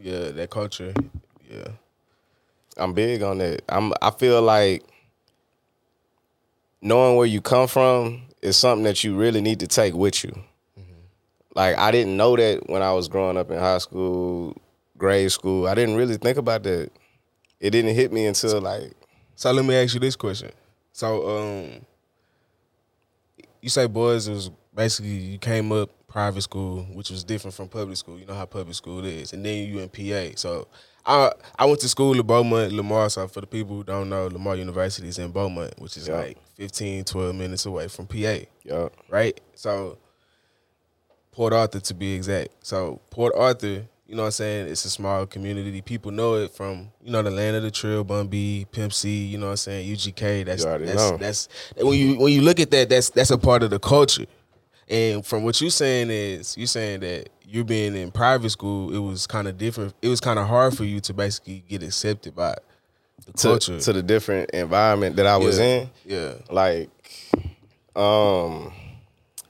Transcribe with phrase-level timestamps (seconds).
[0.00, 0.94] Yeah, that culture.
[1.50, 1.68] Yeah.
[2.76, 3.62] I'm big on that.
[3.68, 4.84] I'm I feel like
[6.80, 10.32] knowing where you come from is something that you really need to take with you.
[11.54, 14.56] Like I didn't know that when I was growing up in high school,
[14.96, 15.66] grade school.
[15.66, 16.90] I didn't really think about that.
[17.58, 18.92] It didn't hit me until like
[19.34, 20.50] So let me ask you this question.
[20.92, 21.86] So um
[23.60, 27.96] you say boys was basically you came up private school, which was different from public
[27.96, 28.18] school.
[28.18, 29.32] You know how public school is.
[29.32, 30.36] And then you in PA.
[30.36, 30.66] So
[31.06, 33.08] I I went to school at Beaumont, Lamar.
[33.10, 36.16] So for the people who don't know, Lamar University is in Beaumont, which is Yeah.
[36.16, 38.40] like 15, 12 minutes away from PA.
[38.64, 38.88] Yeah.
[39.10, 39.38] right?
[39.54, 39.98] So
[41.32, 42.48] Port Arthur to be exact.
[42.62, 45.82] So Port Arthur, you know what I'm saying, it's a small community.
[45.82, 49.24] People know it from, you know, the land of the trill, Bun B, Pimp C,
[49.26, 50.46] you know what I'm saying, UGK.
[50.46, 51.16] That's that's know.
[51.18, 54.24] that's when you when you look at that, that's that's a part of the culture.
[54.90, 58.98] And from what you're saying is you're saying that you being in private school, it
[58.98, 59.94] was kind of different.
[60.02, 62.56] It was kind of hard for you to basically get accepted by
[63.26, 63.80] the to, culture.
[63.80, 65.64] to the different environment that I was yeah.
[65.64, 65.90] in.
[66.06, 66.32] Yeah.
[66.50, 66.88] like
[67.96, 68.72] um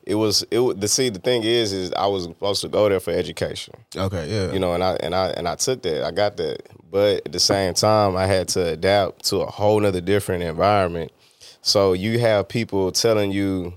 [0.05, 2.99] it was it the see the thing is is I was supposed to go there
[3.01, 4.27] for education Okay.
[4.29, 4.53] Yeah.
[4.53, 7.33] you know and I and I and I took that I got that but at
[7.33, 11.13] the same time I had to adapt to a whole nother different environment
[11.61, 13.75] so you have people telling you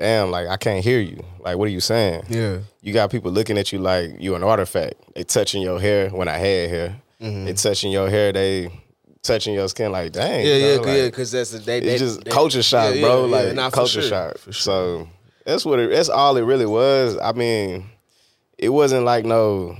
[0.00, 2.58] damn like I can't hear you like what are you saying Yeah.
[2.82, 4.94] you got people looking at you like you an artifact.
[5.14, 6.96] They touching your hair when I had hair.
[7.20, 8.32] They touching your hair.
[8.32, 8.70] They
[9.22, 10.44] touching your skin like dang.
[10.44, 10.48] Mm-hmm.
[10.48, 12.94] Yeah, yeah, bro, yeah, like, because that's the they, it's they- just they- culture shock,
[12.94, 13.26] yeah, bro.
[13.26, 14.38] yeah, yeah, like culture sure, shock.
[14.38, 14.52] sure.
[14.54, 15.08] So
[15.44, 15.90] that's what it.
[15.90, 17.18] That's all it really was.
[17.18, 17.84] I mean,
[18.58, 19.76] it wasn't like no.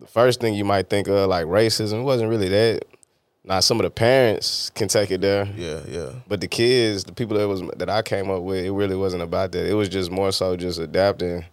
[0.00, 2.00] The first thing you might think of like racism.
[2.00, 2.82] It wasn't really that.
[3.44, 5.46] Now some of the parents can take it there.
[5.56, 6.10] Yeah, yeah.
[6.26, 9.22] But the kids, the people that was that I came up with, it really wasn't
[9.22, 9.66] about that.
[9.66, 11.44] It was just more so just adapting.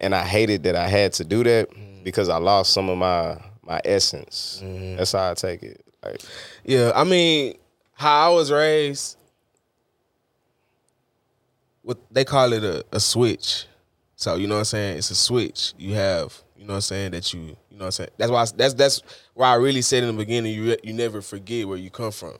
[0.00, 1.68] And I hated that I had to do that
[2.04, 4.60] because I lost some of my my essence.
[4.62, 4.96] Mm-hmm.
[4.96, 5.84] That's how I take it.
[6.04, 6.20] Like
[6.64, 7.56] Yeah, I mean,
[7.94, 9.16] how I was raised,
[11.82, 13.66] what they call it a, a switch.
[14.16, 14.98] So you know what I'm saying?
[14.98, 15.74] It's a switch.
[15.78, 18.10] You have, you know what I'm saying, that you, you know what I'm saying.
[18.18, 19.02] That's why I, that's that's
[19.34, 22.34] why I really said in the beginning, you you never forget where you come from.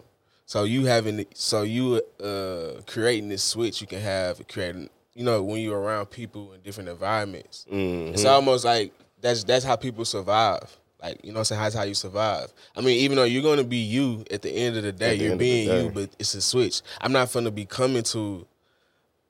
[0.46, 5.42] So you having, so you uh creating this switch, you can have creating, you know,
[5.42, 7.66] when you're around people in different environments.
[7.68, 10.78] It's almost like that's that's how people survive.
[11.02, 12.52] Like you know, what I'm saying that's how you survive.
[12.76, 15.32] I mean, even though you're gonna be you at the end of the day, you're
[15.32, 16.80] end of the being you, but it's a switch.
[17.00, 18.46] I'm not gonna be coming to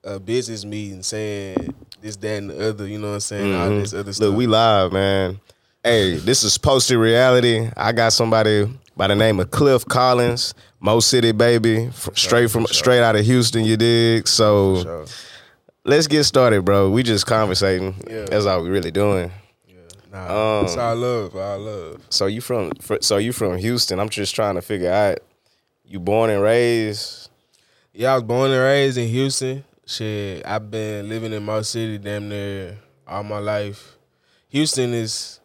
[0.03, 2.87] a business meeting saying this, that, and the other.
[2.87, 3.55] You know what I'm saying?
[3.55, 4.27] All this other stuff.
[4.27, 5.39] Look, we live, man.
[5.85, 7.69] Hey, this is posted reality.
[7.77, 13.03] I got somebody by the name of Cliff Collins, Mo City baby, straight from straight
[13.03, 13.63] out of Houston.
[13.63, 14.27] You dig?
[14.27, 15.05] So
[15.83, 16.89] let's get started, bro.
[16.89, 17.93] We just conversating.
[18.09, 18.25] Yeah.
[18.25, 19.31] That's all we really doing.
[20.11, 22.01] nah, Um, it's all love, all love.
[22.09, 22.71] So you from
[23.01, 23.99] so you from Houston?
[23.99, 25.19] I'm just trying to figure out.
[25.85, 27.29] You born and raised?
[27.93, 29.63] Yeah, I was born and raised in Houston.
[29.85, 33.97] Shit, I've been living in Mo City damn near all my life.
[34.49, 35.39] Houston is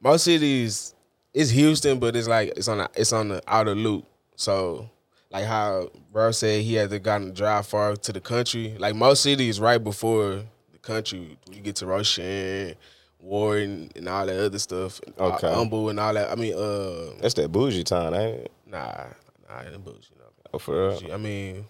[0.00, 0.94] Mo City is
[1.34, 4.04] it's Houston, but it's like it's on the, it's on the outer loop.
[4.36, 4.88] So
[5.30, 8.76] like how bro said he had to gotten drive far to the country.
[8.78, 10.42] Like Mo City is right before
[10.72, 11.36] the country.
[11.46, 12.76] When you get to Rosharon,
[13.18, 15.00] Warren, and all that other stuff.
[15.18, 15.46] Okay.
[15.46, 16.30] uh, Humble and all that.
[16.30, 18.52] I mean, uh, That's that bougie time, ain't it?
[18.66, 19.04] nah,
[19.48, 20.10] nah, it ain't bougie.
[20.16, 20.24] No.
[20.54, 21.00] Oh, for real?
[21.00, 21.12] Bougie.
[21.12, 21.64] I mean,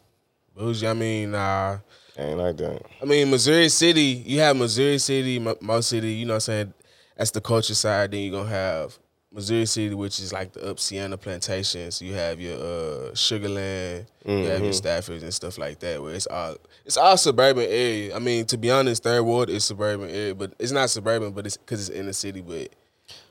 [0.54, 0.86] bougie.
[0.86, 1.78] I mean, nah.
[2.18, 2.82] Ain't like that.
[3.00, 4.22] I mean, Missouri City.
[4.26, 6.12] You have Missouri City, Mo Mo City.
[6.12, 6.74] You know, what I'm saying
[7.18, 8.12] that's the culture side.
[8.12, 8.98] Then you're gonna have
[9.32, 12.00] Missouri City, which is like the up Sienna plantations.
[12.00, 14.06] You have your uh, Sugarland.
[14.24, 16.00] You have your Staffords and stuff like that.
[16.00, 16.56] Where it's all
[16.86, 18.16] it's all suburban area.
[18.16, 21.44] I mean, to be honest, Third Ward is suburban area, but it's not suburban, but
[21.44, 22.40] it's because it's in the city.
[22.40, 22.70] But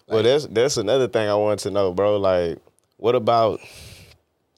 [0.08, 2.18] well, that's that's another thing I wanted to know, bro.
[2.18, 2.60] Like,
[2.98, 3.60] what about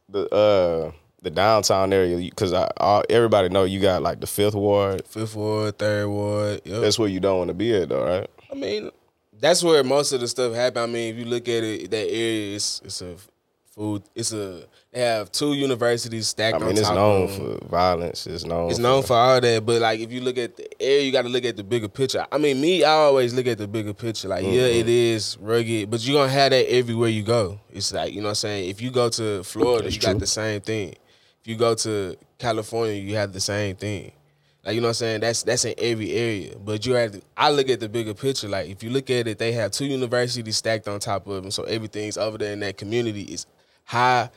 [0.09, 0.91] the uh
[1.22, 2.17] the downtown area?
[2.17, 5.06] Because I, I everybody know you got like the Fifth Ward.
[5.07, 6.61] Fifth Ward, Third Ward.
[6.66, 6.81] Yep.
[6.81, 8.29] That's where you don't want to be at, though, right?
[8.51, 8.91] I mean,
[9.39, 10.84] that's where most of the stuff happened.
[10.84, 13.16] I mean, if you look at it, that area, it's it's a
[13.75, 14.03] food.
[14.16, 16.55] It's a they have two universities stacked.
[16.55, 18.25] I mean, it's known for violence.
[18.28, 18.69] It's known.
[18.72, 21.22] It's known for all that, but like if you look at the area, you got
[21.23, 22.25] to look at the bigger picture.
[22.31, 24.28] I mean, me, I always look at the bigger picture.
[24.28, 24.79] Like, yeah, Mm-hmm.
[24.79, 27.59] it is rugged, but you're gonna have that everywhere you go.
[27.72, 28.69] It's like you know what I'm saying.
[28.69, 30.96] If you go to Florida, That's you got the same thing.
[31.41, 34.11] If you go to California, you have the same thing.
[34.66, 35.22] Like you know what I'm saying?
[35.22, 36.56] That's that's in every area.
[36.58, 38.50] But you have to, I look at the bigger picture.
[38.50, 41.52] Like if you look at it, they have two universities stacked on top of them.
[41.52, 43.46] So everything's over there in that community is
[43.85, 44.29] high,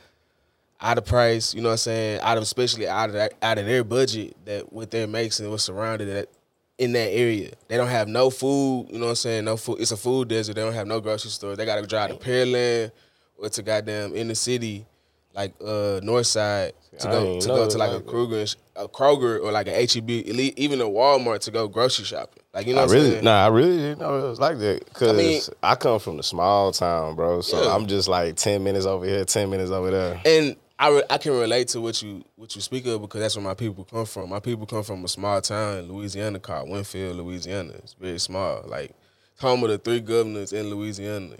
[0.81, 2.19] out of price, you know what I'm saying?
[2.21, 5.51] Out of especially out of that, out of their budget that what they're making and
[5.51, 6.29] what's surrounded that
[6.77, 7.51] in that area.
[7.67, 8.87] They don't have no food.
[8.89, 9.45] You know what I'm saying?
[9.45, 9.79] No food.
[9.79, 10.55] It's a food desert.
[10.55, 11.55] They don't have no grocery store.
[11.55, 12.91] They got to drive to Pearland
[13.37, 14.85] or to goddamn in the city,
[15.33, 18.09] like uh North Side, to I go to go to like a like that.
[18.11, 22.43] Kruger, sh- a Kroger or like a HEB, even a Walmart to go grocery shopping.
[22.53, 23.23] Like you know I what I'm really, saying?
[23.23, 24.93] nah, I really didn't know it was like that.
[24.93, 27.41] Cause I, mean- I, come from the small town, bro.
[27.41, 27.73] So Yeah.
[27.75, 30.21] I'm just like ten minutes over here, ten minutes over there.
[30.25, 33.35] and I, re- I can relate to what you what you speak of because that's
[33.35, 34.29] where my people come from.
[34.29, 37.73] My people come from a small town in Louisiana called Winnfield, Louisiana.
[37.75, 38.91] It's very small, like
[39.39, 41.37] home of the three governors in Louisiana.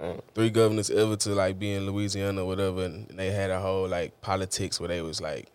[0.00, 0.20] Right.
[0.34, 3.88] Three governors ever to like be in Louisiana or whatever, and, they had a whole
[3.88, 5.50] like politics where they was like,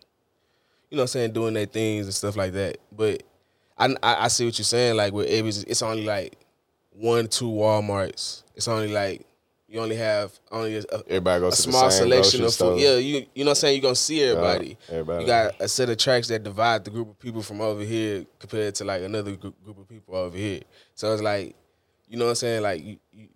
[0.90, 2.78] you know, what I'm saying doing their things and stuff like that.
[2.92, 3.24] But
[3.78, 4.96] I I, I see what you're saying.
[4.96, 6.38] Like where it was, it's only like
[6.92, 8.44] one, two WalMarts.
[8.56, 9.26] It's only like
[9.72, 12.80] you only have only a, Everybody a goes to small selection of food.
[12.82, 13.76] Yeah, you you know what I'm saying?
[13.76, 14.78] You're gonna see everybody.
[14.90, 15.24] everybody.
[15.24, 18.26] You got a set of tracks that divide the group of people from over here
[18.38, 20.62] compared to like another group, group of people over here.
[20.94, 21.56] So it's like,
[22.10, 22.64] you know what I'm saying?
[22.64, 23.30] Like you, you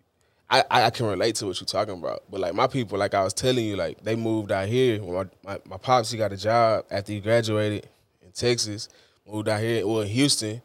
[0.50, 2.24] I, I can relate to what you're talking about.
[2.30, 5.02] But like my people, like I was telling you, like they moved out here.
[5.02, 7.90] When my, my, my pops he got a job after he graduated
[8.22, 8.88] in Texas,
[9.28, 10.62] moved out here, well Houston,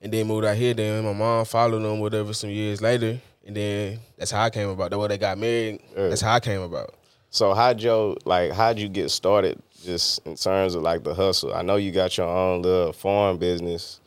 [0.00, 0.74] and then moved out here.
[0.74, 3.20] Then my mom followed them whatever some years later.
[3.46, 4.90] And then that's how I came about.
[4.90, 5.80] That's why they got married.
[5.96, 6.08] Yeah.
[6.08, 6.94] That's how I came about.
[7.30, 11.52] So how'd you like how'd you get started just in terms of like the hustle?
[11.52, 14.00] I know you got your own little farm business.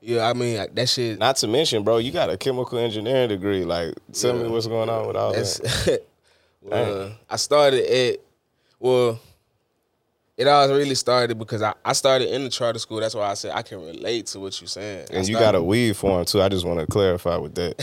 [0.00, 1.18] Yeah, I mean that shit.
[1.18, 3.64] Not to mention, bro, you got a chemical engineering degree.
[3.64, 6.06] Like, tell me what's going on with all That's that.
[6.62, 8.20] well, I started at
[8.78, 9.20] well,
[10.38, 12.98] it all really started because I, I started in the charter school.
[12.98, 15.08] That's why I said I can relate to what you're saying.
[15.12, 16.40] And you got a weed farm too.
[16.40, 17.76] I just want to clarify with that.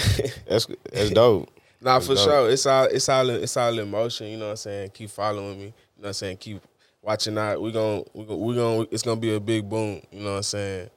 [0.48, 1.52] That's that's dope.
[1.80, 2.24] Nah, for dope.
[2.24, 2.50] sure.
[2.50, 4.28] It's all it's all in, it's all in motion.
[4.28, 4.90] You know what I'm saying?
[4.90, 5.66] Keep following me.
[5.66, 6.38] You know what I'm saying?
[6.38, 6.62] Keep
[7.04, 7.62] watching out.
[7.62, 10.02] We gon' we gon' we gon' it's gonna be a big boom.
[10.12, 10.90] You know what I'm saying?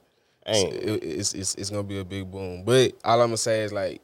[0.45, 2.63] Ain't It- it's, it's it's gonna be a big boom.
[2.63, 4.01] But all I'm gonna say is like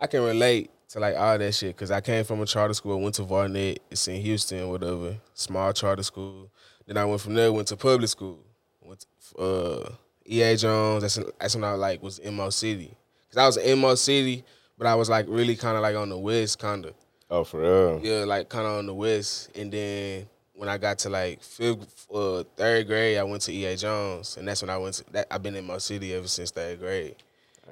[0.00, 3.00] I can relate to like all that shit because I came from a charter school,
[3.00, 6.50] went to Varnett, it's in Houston, whatever, small charter school.
[6.86, 8.38] Then I went from there, went to public school,
[8.80, 9.04] went
[9.34, 9.88] to, uh,
[10.24, 11.02] EA Jones.
[11.02, 12.96] That's that's when I like was in Mo City
[13.28, 14.44] because I was in Mo City,
[14.78, 16.94] but I was like really kind of like on the west, kind of
[17.30, 18.00] oh for real.
[18.04, 19.50] yeah, like kind of on the west.
[19.56, 23.76] And then when I got to like fifth, uh, third grade, I went to EA
[23.76, 25.26] Jones, and that's when I went to that.
[25.30, 27.16] I've been in Mo City ever since third grade.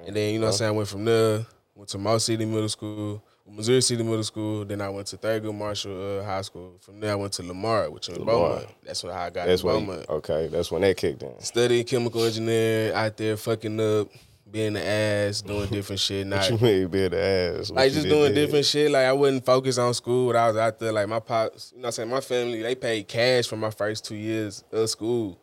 [0.05, 2.45] And then you know what I'm saying, I went from there, went to Mo City
[2.45, 4.65] Middle School, Missouri City Middle School.
[4.65, 6.73] Then I went to Thurgood Marshall uh, High School.
[6.81, 8.67] From there, I went to Lamar, which is in Beaumont.
[8.83, 10.47] That's when I got That's in when you- okay.
[10.47, 11.39] That's when that kicked in.
[11.39, 14.09] Studying chemical engineering, out there fucking up,
[14.55, 16.25] being the ass, doing different shit.
[16.27, 17.69] Not What you mean being the ass?
[17.69, 18.45] What like just doing there?
[18.45, 18.89] different shit.
[18.89, 20.93] Like I wouldn't focus on school when I was out there.
[20.93, 22.09] Like my pops, you know what I'm saying?
[22.09, 25.37] My family, they paid cash for my first two years of school.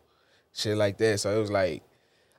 [0.54, 1.20] Shit like that.
[1.20, 1.82] So it was like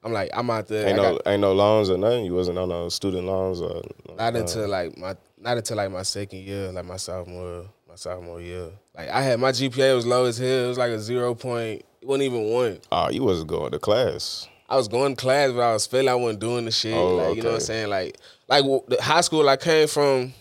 [0.04, 0.88] I'm like, I'm out there.
[0.88, 2.26] Ain't I no got- ain't no loans or nothing.
[2.26, 3.84] You wasn't on no student loans or
[4.18, 7.94] not uh, until like my not until like my second year, like my sophomore my
[7.96, 8.72] sophomore year.
[8.98, 10.66] Like I had my GPA was low as hell.
[10.66, 12.80] It was like a zero point it wasn't even one.
[12.92, 14.50] Oh, you wasn't going to class.
[14.74, 16.96] I was going to class, but I was feeling I wasn't doing the shit.
[16.96, 17.90] Oh, like you know what I'm saying?
[17.90, 18.18] Like
[18.48, 20.34] like the high school I came from.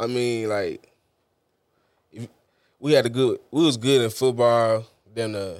[0.00, 0.88] I mean, like
[2.10, 2.28] if-
[2.80, 3.40] we had a good.
[3.50, 5.58] We was good in football, then the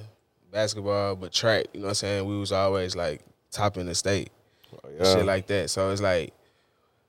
[0.51, 1.67] basketball, but track.
[1.75, 2.25] You know what I'm saying?
[2.27, 4.31] We was always like top in the state,
[4.73, 5.05] Oh, yeah.
[5.15, 5.69] shit like that.
[5.69, 6.33] So it's like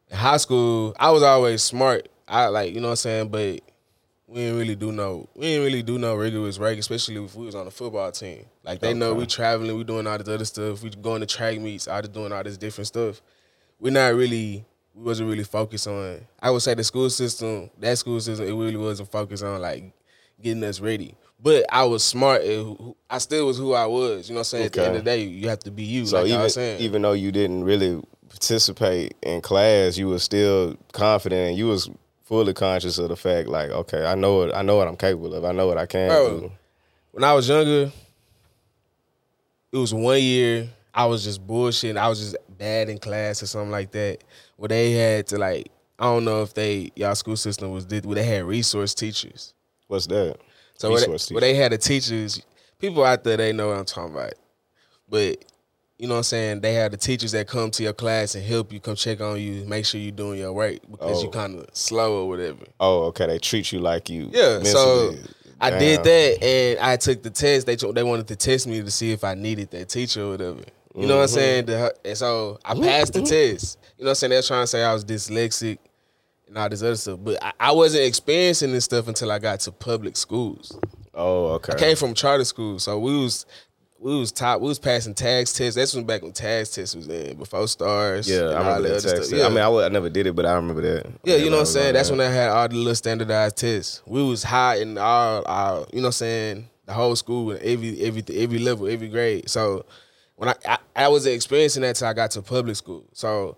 [0.10, 2.10] in high school, I was always smart.
[2.28, 3.62] I like you know what I'm saying, but.
[4.28, 5.30] We didn't really do no.
[5.36, 8.46] We didn't really do no rigorous work, especially if we was on a football team.
[8.64, 10.82] Like they know we traveling, we doing all this other stuff.
[10.82, 13.22] We going to track meets, all this doing all this different stuff.
[13.80, 14.66] We're not really.
[14.96, 16.22] We wasn't really focused on.
[16.40, 19.92] I would say the school system, that school system, it really wasn't focused on like
[20.42, 21.16] getting us ready.
[21.40, 22.42] But I was smart.
[22.44, 24.30] at who- who- I still was who I was.
[24.30, 24.66] You know what I'm saying?
[24.68, 26.06] At the end of the day, you have to be you.
[26.06, 26.80] So like even saying.
[26.82, 31.90] even though you didn't really participate in class, you were still confident and you was
[32.26, 35.34] fully conscious of the fact, like, okay, I know what I know what I'm capable
[35.34, 35.46] of.
[35.46, 36.40] I know what I can Bro.
[36.40, 36.52] do.
[37.12, 37.92] when I was younger,
[39.72, 41.98] it was one year I was just bullshitting.
[41.98, 44.24] I was just bad in class or something like that.
[44.58, 45.68] Where they had to like,
[46.00, 49.54] I don't know if they y'all school system was did where they had resource teachers.
[49.88, 50.38] What's that?
[50.78, 52.42] So where they, where they had the teachers,
[52.80, 54.34] people out there they know what I'm talking about.
[55.08, 55.46] But
[55.98, 56.62] you know what I'm saying?
[56.62, 59.40] They had the teachers that come to your class and help you, come check on
[59.40, 61.32] you, make sure you're doing your work because you Oh.
[61.32, 62.66] kind of slow or whatever.
[62.80, 63.28] Oh, okay.
[63.28, 64.30] They treat you like you.
[64.34, 65.16] Yeah, so
[65.62, 67.66] I did that, and I took the test.
[67.66, 70.62] They they wanted to test me to see if I needed that teacher or whatever.
[70.96, 71.36] You know what I'm mm-hmm.
[71.36, 71.66] saying?
[71.66, 72.84] The- and so I mm-hmm.
[72.84, 73.54] passed the mm-hmm.
[73.54, 73.78] test.
[73.98, 74.30] You know what I'm saying?
[74.32, 75.78] They're trying to say I was dyslexic
[76.48, 79.62] and all this other stuff, but I, I wasn't experiencing this stuff until I got
[79.62, 80.78] to public schools.
[81.14, 81.74] Oh, okay.
[81.74, 83.46] I came from charter school, so we was
[84.00, 84.62] we was top.
[84.62, 85.76] We was passing TAKS tests.
[85.76, 88.30] That's when back when TAKS tests was in before stars.
[88.30, 89.42] Yeah, I remember that that stuff.
[89.46, 91.06] I mean, I, would- I never did it, but I remember that.
[91.24, 91.94] Yeah, you know what I'm saying?
[91.94, 94.02] That's when when I had all the little standardized tests.
[94.06, 97.62] We was high in all our, you know what I'm saying, the whole school and
[97.62, 99.50] every every every level, every grade.
[99.50, 99.86] So
[100.36, 103.06] when I I, I wasn't experiencing that till I got to public school.
[103.14, 103.58] So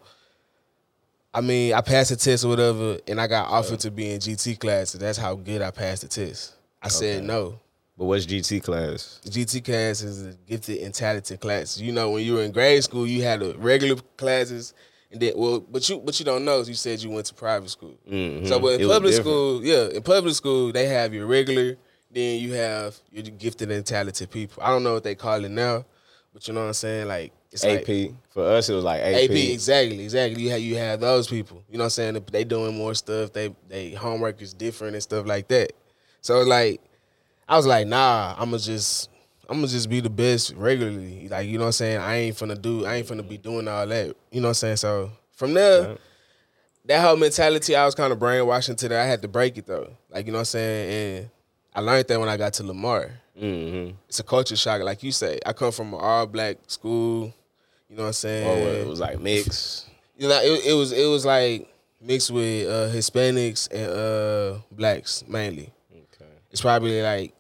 [1.34, 4.20] I mean, I passed the test or whatever, and I got offered to be in
[4.20, 5.00] GT classes.
[5.00, 6.54] That's how good I passed the test.
[6.82, 7.60] I said no.
[7.98, 9.20] But what's GT class?
[9.26, 11.80] GT class is the gifted and talented class.
[11.80, 14.74] You know, when you were in grade school, you had the regular classes,
[15.12, 16.62] and then well, but you but you don't know.
[16.62, 17.96] You said you went to private school.
[18.08, 18.48] Mhm.
[18.48, 21.76] So, but in It public school, yeah, in public school they have your regular,
[22.12, 24.62] then you have your gifted and talented people.
[24.62, 25.84] I don't know what they call it now,
[26.34, 27.08] but you know what I'm saying.
[27.08, 27.88] Like it's AP.
[27.88, 29.32] like For us, it was like AP.
[29.32, 30.44] AP, exactly, exactly.
[30.44, 31.64] You have you have those people.
[31.68, 32.26] You know what I'm saying?
[32.32, 33.34] They doing more stuff.
[33.34, 35.74] They they homework is different and stuff like that.
[36.22, 36.82] So like,
[37.48, 39.10] I was like, nah, I'ma just
[39.50, 41.28] I'ma just be the best regularly.
[41.30, 41.98] Like you know what I'm saying?
[42.00, 42.86] I ain't finna do.
[42.86, 44.16] I ain't finna be doing all that.
[44.32, 44.76] You know what I'm saying?
[44.78, 45.82] So from there.
[45.90, 45.96] Yeah.
[46.86, 49.02] That whole mentality, I was kind of brainwashing into that.
[49.02, 49.92] I had to break it though.
[50.10, 51.18] Like, you know what I'm saying?
[51.20, 51.30] And
[51.76, 53.96] I learned that when I got to Lamar Mm-hmm.
[54.08, 55.38] it's a culture shock, like you say.
[55.46, 57.34] I come from an all black school.
[57.90, 58.48] You know what I'm saying?
[58.48, 59.90] Oh, it was like mixed.
[60.18, 61.68] you know, it, it was it was like
[62.02, 65.72] mixed with uh, Hispanics and uh, blacks mainly.
[65.92, 66.32] Okay.
[66.52, 67.34] It's probably like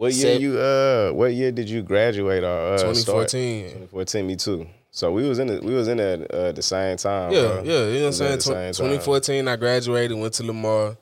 [0.00, 1.10] What year Sep- you uh?
[1.12, 3.28] What year did you graduate or uh, start?
[3.28, 3.64] 2014.
[3.90, 4.26] 2014.
[4.26, 4.66] Me too.
[4.90, 7.32] So we was in the, we was in there uh, the same time.
[7.32, 7.62] Yeah, bro.
[7.62, 8.32] yeah, you know what I'm saying.
[8.32, 8.72] at the Tw- same time.
[8.96, 10.96] 2014, I graduated, went to Lamar.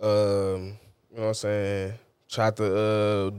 [0.00, 0.78] Um,
[1.10, 1.92] you know what I'm saying?
[2.28, 3.30] Tried to uh,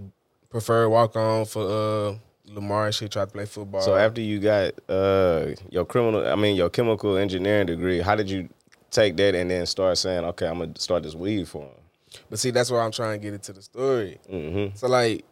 [0.49, 2.15] prefer walk on for uh,
[2.53, 3.09] Lamar and shit.
[3.09, 3.79] Tried to play football.
[3.79, 8.29] So after you got uh your criminal, I mean your chemical engineering degree, how did
[8.29, 8.49] you
[8.91, 11.82] take that and then start saying, okay, I'm gonna start this weed for him?
[12.29, 14.19] But see, that's why I'm trying to get into the story.
[14.31, 14.75] Mm-hmm.
[14.75, 15.25] So like,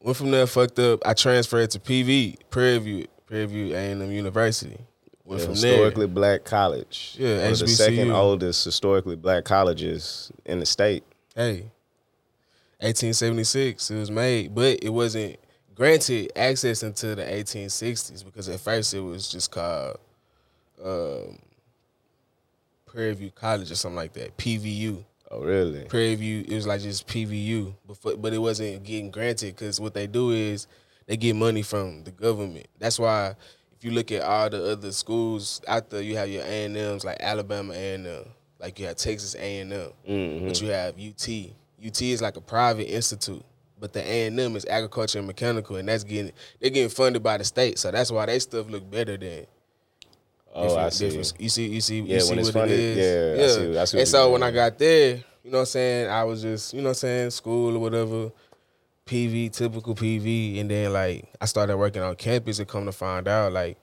[0.00, 1.00] went from there, fucked up.
[1.06, 4.78] I transferred to PV, Prairie View, Prairie View A&M University.
[5.24, 6.14] Went from historically there.
[6.14, 7.16] black college.
[7.18, 11.02] Yeah, One of the second oldest historically black colleges in the state.
[11.34, 11.70] Hey,
[12.80, 15.38] 1876, it was made, but it wasn't
[15.74, 19.98] granted access until the 1860s because at first it was just called
[20.84, 21.38] um,
[22.86, 25.04] Prairie View College or something like that, PVU.
[25.34, 25.84] Oh, really?
[25.84, 29.94] Prairie View, it was like just PVU, but but it wasn't getting granted because what
[29.94, 30.66] they do is
[31.06, 32.66] they get money from the government.
[32.78, 33.34] That's why
[33.76, 36.76] if you look at all the other schools out there, you have your A and
[36.76, 38.24] M's like Alabama A and M,
[38.60, 40.46] like you have Texas A and M, Mm-hmm.
[40.46, 41.28] but you have UT.
[41.84, 43.44] UT is like a private institute,
[43.78, 47.22] but the A and M is agriculture and mechanical, and that's getting they're getting funded
[47.22, 49.46] by the state, so that's why they stuff look better than
[50.54, 51.06] Oh, I see.
[51.08, 53.36] different- You see, you see, Yeah, you see what funded, it is.
[53.38, 55.66] yeah, I see- I see and so when I got there, you know what I'm
[55.66, 58.30] saying, I was just, you know what I'm saying, school or whatever,
[59.06, 63.26] PV, typical PV, and then like I started working on campus and come to find
[63.28, 63.76] out like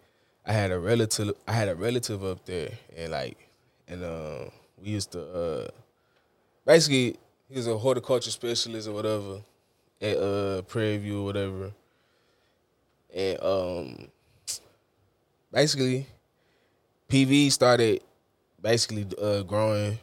[0.46, 3.38] I had a relative I had a relative up there and like
[3.88, 4.52] and um
[4.82, 5.68] we used to uh
[6.66, 7.18] basically
[7.50, 9.42] he was a horticulture specialist or whatever
[10.02, 11.72] at uh Prairie View or whatever.
[13.14, 14.08] And um
[15.52, 16.08] basically
[17.12, 18.02] PV started
[18.62, 20.00] basically uh, growing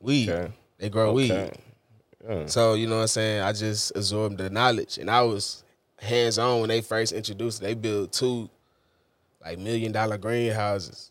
[0.00, 0.30] weed.
[0.30, 0.52] Okay.
[0.78, 1.30] They grow weed.
[1.30, 2.46] Yeah.
[2.46, 3.42] So, you know what I'm saying?
[3.42, 4.98] I just absorbed the knowledge.
[4.98, 5.64] And I was
[5.98, 7.64] hands on when they first introduced it.
[7.64, 8.48] They built two
[9.44, 11.10] like million dollar greenhouses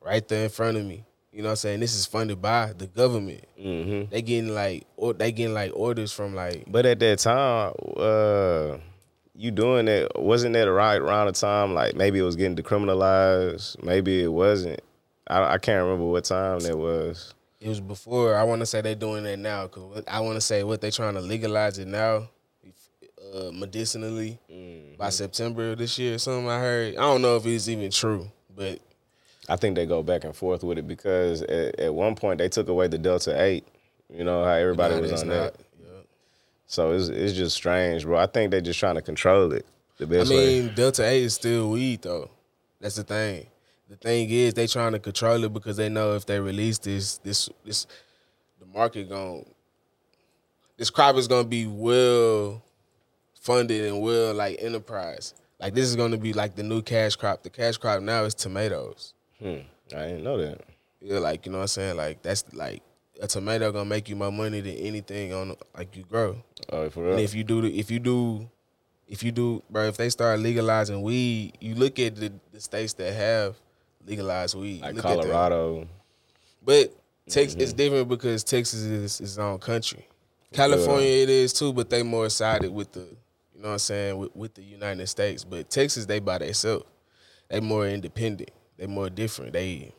[0.00, 1.04] right there in front of me.
[1.32, 1.80] You know what I'm saying?
[1.80, 3.44] This is funded by the government.
[3.60, 4.10] Mm-hmm.
[4.10, 8.78] They getting like or they getting like orders from like But at that time, uh,
[9.36, 12.56] you doing that wasn't that a right around the time like maybe it was getting
[12.56, 14.80] decriminalized, maybe it wasn't.
[15.28, 17.34] I, I can't remember what time that was.
[17.60, 18.36] it was before.
[18.36, 20.90] I want to say they're doing that now because I want to say what they're
[20.90, 22.28] trying to legalize it now,
[23.34, 24.38] uh, medicinally
[24.96, 26.18] by September of this year.
[26.18, 26.96] Something I heard.
[26.96, 28.78] I don't know if it's even true, but
[29.48, 32.48] I think they go back and forth with it because at, at one point they
[32.48, 33.66] took away the Delta Eight.
[34.08, 35.34] You know how everybody was on not.
[35.34, 35.54] that.
[36.66, 38.18] So it's it's just strange, bro.
[38.18, 39.64] I think they're just trying to control it
[39.98, 40.62] the I best way.
[40.62, 42.30] mean, Delta Eight is still weed though.
[42.80, 43.46] That's the thing.
[43.88, 47.18] The thing is, they're trying to control it because they know if they release this,
[47.18, 47.86] this, this,
[48.58, 49.46] the market going,
[50.76, 52.62] this crop is gonna be well
[53.40, 55.34] funded and well like enterprise.
[55.60, 57.44] Like this is gonna be like the new cash crop.
[57.44, 59.14] The cash crop now is tomatoes.
[59.38, 59.58] Hmm.
[59.94, 60.62] I didn't know that.
[61.00, 61.96] Yeah, like you know what I'm saying.
[61.96, 62.82] Like that's like
[63.20, 66.42] a tomato gonna make you more money than anything on like you grow.
[66.70, 68.48] Oh, for And if you do, if you do,
[69.08, 72.92] if you do, bro, if they start legalizing weed, you look at the, the states
[72.94, 73.56] that have
[74.06, 75.16] legalized weed, like look at.
[75.20, 75.88] Colorado.
[76.62, 76.94] But
[77.28, 77.76] Texas, it's Mm-hmm.
[77.76, 80.06] different because Texas is its own country.
[80.52, 84.16] California it is too, but they more sided with the, you know what I'm saying,
[84.18, 85.44] with, with the United States.
[85.44, 86.84] But Texas, they by themselves.
[87.48, 88.50] They more independent.
[88.76, 89.52] They more different.
[89.52, 89.92] They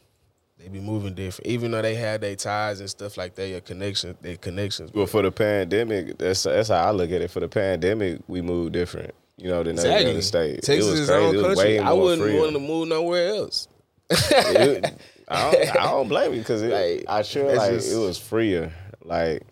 [0.60, 1.48] they be moving different.
[1.48, 4.92] Even though they had their ties and stuff like that, your connections, their connections.
[4.94, 7.30] Well, for the pandemic, that's that's how I look at it.
[7.32, 10.12] For the pandemic, we moved different, you know, than the exactly.
[10.12, 10.62] other state.
[10.64, 11.38] Texas is crazy.
[11.38, 11.80] own country.
[11.80, 13.68] I wouldn't want to move nowhere else.
[14.10, 15.00] It-
[15.30, 18.72] I, don't, I don't blame you because Like, I that's like just- it was freer.
[19.04, 19.44] Like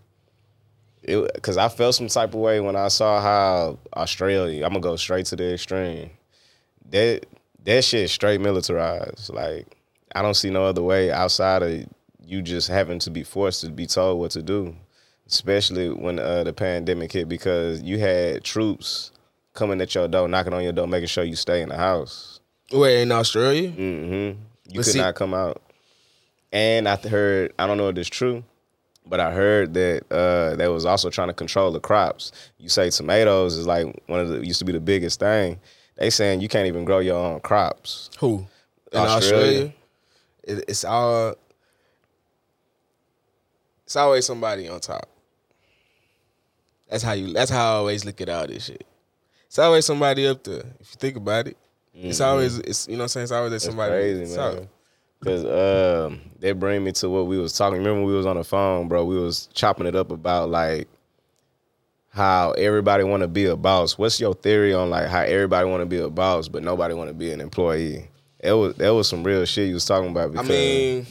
[1.04, 4.64] it because I felt some type of way when I saw how Australia.
[4.66, 6.10] I'm gonna go straight to the extreme.
[6.90, 7.26] That
[7.66, 9.34] that shit straight militarized.
[9.34, 9.75] Like
[10.16, 11.86] I don't see no other way outside of
[12.26, 14.76] you just having to be forced to be told what to do.
[15.28, 19.12] Especially when uh, the pandemic hit, because you had troops
[19.54, 22.40] coming at your door, knocking on your door, making sure you stay in the house.
[22.72, 23.70] Wait, in Australia?
[23.72, 24.14] Mm-hmm.
[24.14, 24.36] You
[24.68, 25.62] But could see- not come out.
[26.52, 28.44] And I heard, I don't know if it's true,
[29.06, 32.32] but I heard that uh, they was also trying to control the crops.
[32.60, 35.60] You say tomatoes is like one of the used to be the biggest thing.
[35.98, 38.10] They saying you can't even grow your own crops.
[38.20, 38.46] Who?
[38.92, 39.46] In Australia.
[39.48, 39.74] Australia?
[40.46, 41.36] It, it's all.
[43.86, 45.08] It's always somebody on top.
[46.90, 47.34] That's how you.
[47.34, 48.86] That's how I always look at all this shit.
[49.48, 50.64] It's always somebody up there.
[50.80, 51.58] If you think about it,
[51.94, 52.60] it's always.
[52.60, 53.24] It's you know what I'm saying.
[53.24, 53.92] It's always that That's somebody.
[53.92, 54.68] crazy, man.
[55.24, 57.80] Cause um, they bring me to what we was talking.
[57.80, 59.06] Remember when we was on the phone, bro?
[59.06, 60.88] We was chopping it up about like
[62.10, 63.98] how everybody want to be a boss.
[63.98, 67.10] What's your theory on like how everybody want to be a boss, but nobody want
[67.10, 68.08] to be an employee?
[68.46, 70.30] That was that was some real shit you was talking about.
[70.30, 71.08] I Because, mean,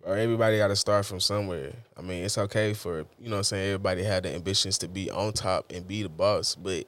[0.00, 1.72] bro, everybody got to start from somewhere.
[1.96, 3.66] I mean, it's okay for you know what I'm saying.
[3.70, 6.84] Everybody had the ambitions to be on top and be the boss, but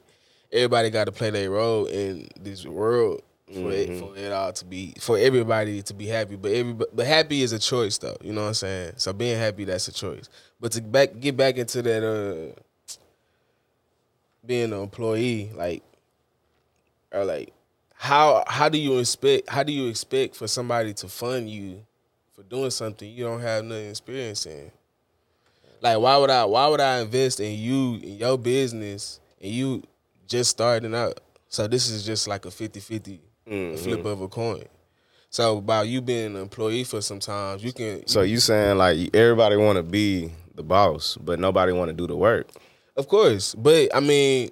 [0.52, 4.64] everybody got to play their role in this world for it for it all to
[4.64, 6.36] be for everybody to be happy.
[6.36, 8.16] But every but happy is a choice though.
[8.22, 8.92] You know what I'm saying.
[8.98, 10.28] So being happy that's a choice.
[10.60, 12.96] But to back get back into that uh
[14.46, 15.82] being an employee like
[17.12, 17.52] or like
[18.02, 21.86] how how do you expect how do you expect for somebody to fund you
[22.32, 24.72] for doing something you don't have no experience in?
[25.80, 29.84] Like why would I why would I invest in you in your business and you
[30.26, 31.20] just starting out?
[31.48, 33.76] So this is just like a 50-50 a mm-hmm.
[33.76, 34.64] flip of a coin.
[35.30, 39.14] So by you being an employee for some times, you can so you saying like
[39.14, 42.48] everybody want to be the boss, but nobody want to do the work.
[42.96, 44.50] Of course, but I mean,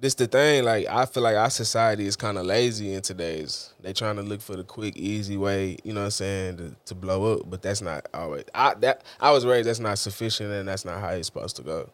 [0.00, 0.64] this the thing.
[0.64, 3.72] Like I feel like our society is kind of lazy in today's.
[3.80, 5.76] They trying to look for the quick, easy way.
[5.84, 8.44] You know what I'm saying to, to blow up, but that's not always.
[8.54, 9.68] I that I was raised.
[9.68, 11.90] That's not sufficient, and that's not how it's supposed to go.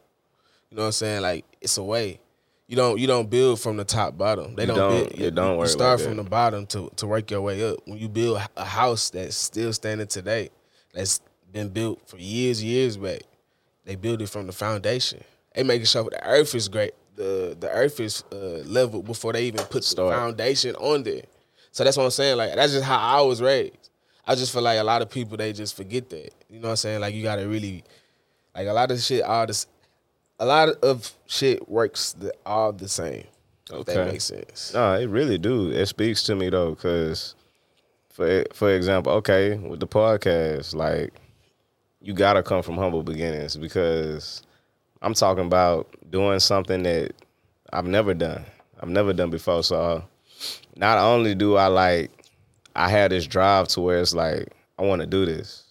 [0.71, 1.23] You know what I'm saying?
[1.23, 2.21] Like it's a way.
[2.69, 4.55] You don't you don't build from the top bottom.
[4.55, 4.77] They don't.
[4.77, 6.25] don't- build, it you, don't you start like from that.
[6.25, 7.79] the bottom to to work your way up.
[7.87, 10.51] When you build a house that's still standing today,
[10.93, 11.21] that's
[11.53, 13.23] been built for years, years back
[13.87, 15.23] they build it from the foundation.
[15.55, 16.93] They making sure the earth is great.
[17.17, 20.11] The the earth is uh, level before they even put Start.
[20.11, 21.23] the foundation on there.
[21.73, 22.37] So that's what I'm saying.
[22.37, 23.91] Like that's just how I was raised.
[24.27, 26.31] I just feel like a lot of people they just forget that.
[26.51, 27.01] You know what I'm saying?
[27.01, 27.85] Like you gotta really
[28.55, 29.67] like a lot of shit all this
[30.39, 33.25] a lot of shit works the, all the same.
[33.73, 34.13] If that Okay.
[34.13, 34.73] makes sense.
[34.75, 35.71] No, it really do.
[35.71, 37.35] It speaks to me though, because
[38.11, 41.13] for for example, okay, with the podcast, like
[42.01, 44.43] you gotta come from humble beginnings because
[45.07, 47.13] I'm talking about doing something that
[47.73, 48.45] I've never done.
[48.81, 49.63] I've never done before.
[49.63, 50.03] So
[50.75, 52.11] not only do I like
[52.75, 55.63] I had this drive to where it's like I want to do this.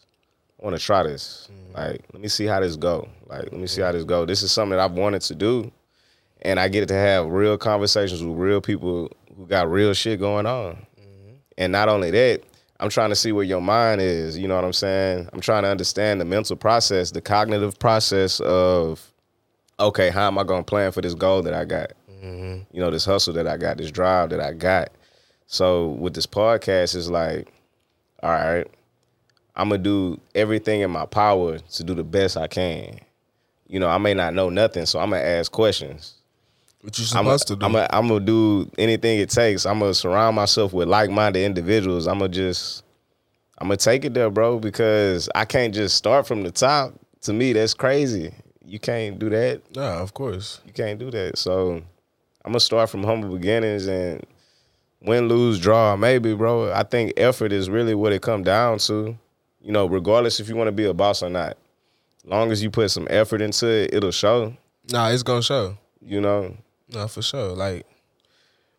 [0.58, 1.50] I want to try this.
[1.52, 1.76] Mm-hmm.
[1.76, 3.10] Like let me see how this go.
[3.28, 4.26] Like let me see how this go.
[4.26, 5.70] This is something that I've wanted to do
[6.44, 10.46] and I get to have real conversations with real people who got real shit going
[10.46, 10.76] on.
[10.98, 11.34] Mm-hmm.
[11.58, 12.42] And not only that,
[12.80, 14.38] I'm trying to see where your mind is.
[14.38, 15.28] You know what I'm saying?
[15.34, 19.12] I'm trying to understand the mental process, the cognitive process of,
[19.80, 21.94] okay, how am I going to plan for this goal that I got?
[22.10, 22.64] Mm-hmm.
[22.76, 24.90] You know, this hustle that I got, this drive that I got.
[25.48, 27.52] So with this podcast, it's like,
[28.24, 28.68] all right,
[29.56, 33.00] I'm gonna do everything in my power to do the best I can.
[33.68, 36.16] You know, I may not know nothing, so I'm gonna ask questions.
[36.82, 37.66] What you I'm supposed to do?
[37.66, 39.66] I'm a, I'm gonna do anything it takes.
[39.66, 42.08] I'm gonna surround myself with like-minded individuals.
[42.08, 42.84] I'm gonna just
[43.58, 46.94] I'm gonna take it there, bro, because I can't just start from the top.
[47.22, 48.34] To me, that's crazy.
[48.66, 49.62] You can't do that.
[49.76, 50.60] nah, of course.
[50.66, 51.38] You can't do that.
[51.38, 51.74] So
[52.44, 54.26] I'm gonna start from humble beginnings and
[55.02, 56.72] win, lose, draw, maybe, bro.
[56.74, 59.18] I think effort is really what it come down to.
[59.62, 61.58] You know, regardless if you want to be a boss or not.
[62.24, 64.56] As long as you put some effort into it, it'll show.
[64.92, 65.78] Nah, it's gonna show.
[66.02, 66.56] You know,
[66.94, 67.50] No, for sure.
[67.54, 67.86] Like,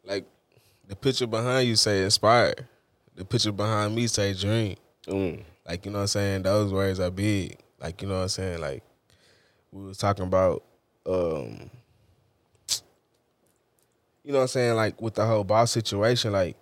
[0.04, 0.24] like
[0.88, 2.66] the picture behind you say inspired.
[3.16, 4.76] The picture behind me say dream.
[5.08, 6.42] mm, Like, you know what I'm saying?
[6.42, 7.56] Those words are big.
[7.80, 8.60] Like, you know what I'm saying?
[8.60, 8.82] Like,
[9.76, 10.64] we was talking about
[11.06, 11.70] um
[14.24, 16.56] you know what I'm saying, like with the whole boss situation, like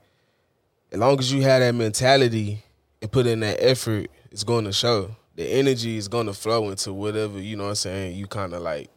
[0.92, 2.62] as long as you have that mentality
[3.00, 5.16] and put in that effort, it's going to show.
[5.36, 8.52] The energy is going to flow into whatever, you know what I'm saying, you kind
[8.52, 8.90] of like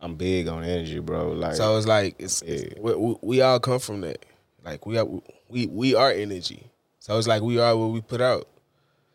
[0.00, 1.32] I'm big on energy, bro.
[1.32, 2.54] Like so it's like it's, Yeah.
[2.54, 4.24] it's we, we, we all come from that.
[4.64, 5.06] Like we are
[5.48, 6.64] we we are energy.
[6.98, 8.48] So it's like we are what we put out.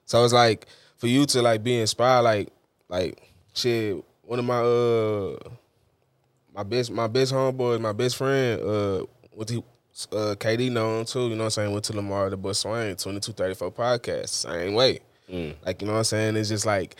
[0.05, 2.49] So it's like for you to like be inspired, like
[2.87, 4.03] like shit.
[4.23, 5.37] One of my uh
[6.53, 9.57] my best my best homeboys, my best friend, uh what he
[10.11, 12.95] uh KD known too, you know what I'm saying, went to Lamar the Bus Swain,
[12.95, 14.99] twenty two thirty four podcast, same way.
[15.29, 15.55] Mm.
[15.65, 16.35] Like, you know what I'm saying?
[16.35, 16.95] It's just like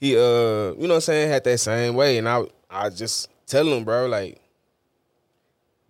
[0.00, 2.18] he uh, you know what I'm saying, had that same way.
[2.18, 4.40] And I I just tell him, bro, like,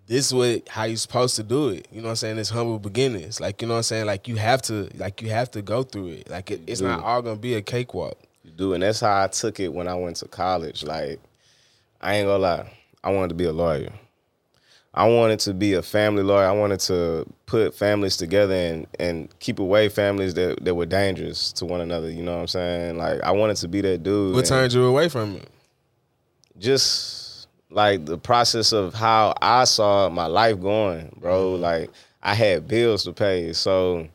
[0.07, 1.89] this is what how you supposed to do it.
[1.91, 2.39] You know what I'm saying?
[2.39, 3.41] It's humble beginnings.
[3.41, 4.07] Like, you know what I'm saying?
[4.07, 6.31] Like you have to like you have to go through it.
[6.31, 8.19] Like it, it's not all gonna be a cakewalk.
[8.45, 10.85] You do, and that's how I took it when I went to college.
[10.85, 11.19] Like,
[12.01, 13.93] I ain't gonna lie, I wanted to be a lawyer.
[14.97, 16.47] I wanted to be a family lawyer.
[16.47, 21.53] I wanted to put families together and and keep away families that, that were dangerous
[21.55, 22.11] to one another.
[22.11, 22.99] You know what I'm saying?
[22.99, 24.37] Like, I wanted to be that dude.
[24.37, 25.49] What turned you away from it?
[26.59, 31.55] Just like the process of how I saw my life going, bro.
[31.55, 31.63] Mm-hmm.
[31.63, 31.91] Like,
[32.23, 34.07] I had bills to pay, so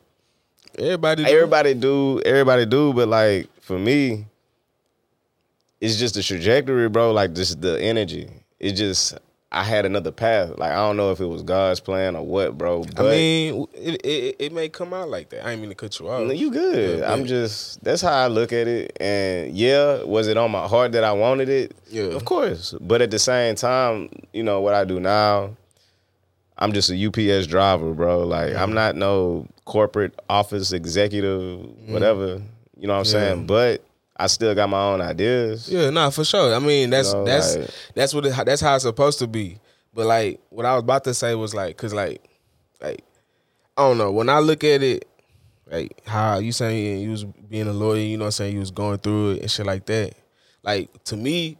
[0.78, 1.30] Everybody do.
[1.30, 4.26] everybody do everybody do but like for me
[5.80, 8.28] it's just the trajectory bro like just the energy.
[8.58, 9.16] It just
[9.52, 10.58] i had another path.
[10.58, 13.66] Like i don't know if it was god's plan or what bro but I mean,
[13.74, 15.46] it, it it may come out like that.
[15.46, 16.26] I ain't mean to cut you off.
[16.26, 17.04] no, you good.
[17.04, 18.96] i'm just that's how i look at it.
[19.00, 21.76] And yeah was it on my heart that i wanted it?
[21.88, 22.14] Yeah.
[22.16, 22.74] of course.
[22.80, 25.56] But at the same time you know what i do now
[26.58, 28.24] i'm just a ups driver bro.
[28.24, 31.92] Like i'm not no corporate office executive mm.
[31.92, 32.42] whatever
[32.80, 33.84] you know what i'm saying but
[34.16, 36.54] i still got my own ideas Yeah, nah, for sure.
[36.54, 39.58] I mean, that's know, that's like- that's what it, that's how it's supposed to be.
[39.94, 42.22] But like, what I was about to say was like, cause like,
[42.80, 43.02] like,
[43.76, 44.10] I don't know.
[44.12, 45.06] When I look at it,
[45.70, 48.60] like how you saying you was being a lawyer, you know, what I'm saying you
[48.60, 50.14] was going through it and shit like that.
[50.62, 51.56] Like to me,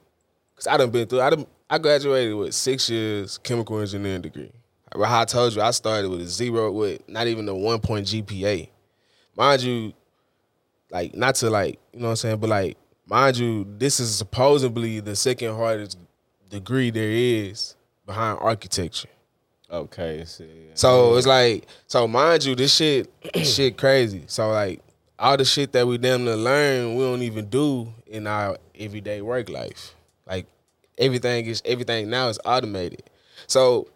[0.56, 1.22] cause I done been through.
[1.22, 4.52] I done, I graduated with six years chemical engineering degree.
[4.94, 7.80] Like how I told you, I started with a zero, with not even a one
[7.80, 8.68] point GPA.
[9.36, 9.92] Mind you,
[10.90, 12.76] like not to like you know what I'm saying, but like
[13.06, 15.98] mind you, this is supposedly the second hardest
[16.48, 17.76] degree there is
[18.06, 19.08] behind architecture.
[19.70, 23.12] okay see So it's like, so mind you, this shit,
[23.44, 24.24] shit crazy.
[24.26, 24.80] So like,
[25.18, 29.20] all the shit that we damn to learn, we don't even do in our everyday
[29.20, 29.94] work life.
[30.26, 30.46] Like
[30.98, 33.02] everything is everything now is automated.
[33.46, 33.88] So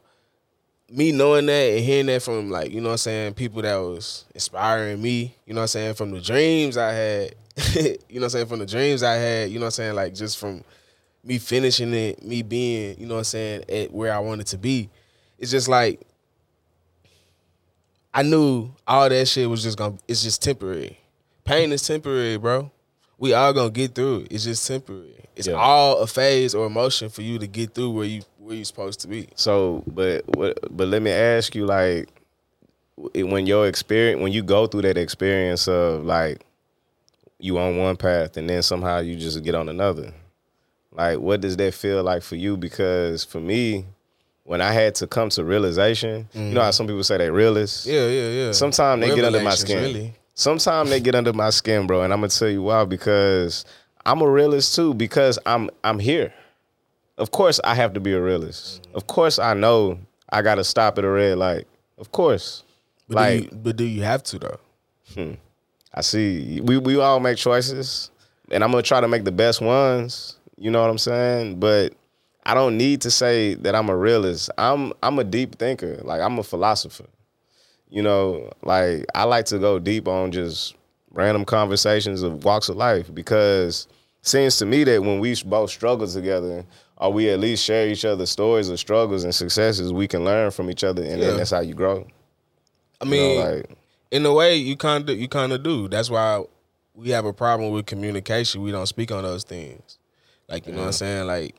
[0.90, 3.77] me knowing that and hearing that from like, you know what I'm saying, people that
[3.77, 7.35] was inspiring me, you know what I'm saying, from the dreams I had,
[7.75, 9.94] you know what I'm saying, from the dreams I had, you know what I'm saying,
[9.94, 10.62] like just from
[11.25, 14.59] me finishing it, me being, you know what I'm saying, at where I wanted to
[14.59, 14.90] be.
[15.38, 16.01] It's just like
[18.12, 20.99] I knew all that shit was just gonna it's just temporary.
[21.44, 22.70] Pain is temporary, bro.
[23.18, 24.29] We all gonna get through it.
[24.33, 25.16] It's just temporary.
[25.37, 25.55] It's Yeah.
[25.55, 29.00] all a phase or emotion for you to get through where you where you supposed
[29.00, 29.28] to be.
[29.35, 30.24] So, but?
[30.30, 32.09] But let me ask you, like,
[32.96, 36.44] when your experience, when you go through that experience of like,
[37.38, 40.12] you on one path and then somehow you just get on another,
[40.92, 42.57] like, what does that feel like for you?
[42.57, 43.85] Because for me,
[44.44, 46.72] when I had to come to realization, you know how mm-hmm.
[46.72, 47.87] some people say they realists.
[47.87, 48.52] Yeah, yeah, yeah.
[48.52, 49.83] Sometimes they get under my skin.
[49.83, 50.14] Really.
[50.35, 52.85] Sometimes they get under my skin, bro, and I'm gonna tell you why.
[52.85, 53.64] Because
[54.04, 54.92] I'm a realist too.
[54.92, 56.35] Because I'm I'm here.
[57.16, 58.87] Of course, I have to be a realist.
[58.94, 59.98] Of course, I know
[60.31, 61.66] I gotta stop at a red light.
[61.98, 62.64] Of course,
[63.09, 64.61] But like do you, but do you have to though?
[65.14, 65.33] Hmm.
[65.92, 68.11] I see, we we all make choices,
[68.50, 70.38] and I'm gonna try to make the best ones.
[70.57, 71.61] You know what I'm saying?
[71.61, 71.94] But
[72.44, 74.50] I don't need to say that I'm a realist.
[74.59, 76.00] I'm I'm a deep thinker.
[76.03, 77.07] Like I'm a philosopher.
[77.90, 80.74] You know, like I like to go deep on just
[81.12, 83.87] random conversations of walks of life because
[84.20, 86.64] it seems to me that when we both struggle together,
[86.96, 90.50] or we at least share each other's stories of struggles and successes, we can learn
[90.50, 91.28] from each other, and Yeah.
[91.28, 92.07] then that's how you grow.
[93.00, 93.70] I You mean, know, like
[94.11, 95.88] in a way, you kind of you kind of do.
[95.88, 96.42] That's why
[96.94, 98.62] we have a problem with communication.
[98.62, 99.98] We don't speak on those things.
[100.48, 101.26] Like you know what I'm saying.
[101.26, 101.57] Like,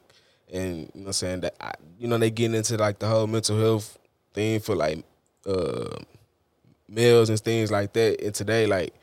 [0.53, 3.07] and you know what I'm saying that I, you know they getting into like the
[3.07, 3.97] whole mental health
[4.33, 5.03] thing for like
[5.45, 5.97] uh
[6.87, 8.21] males and things like that.
[8.21, 8.93] And today, like,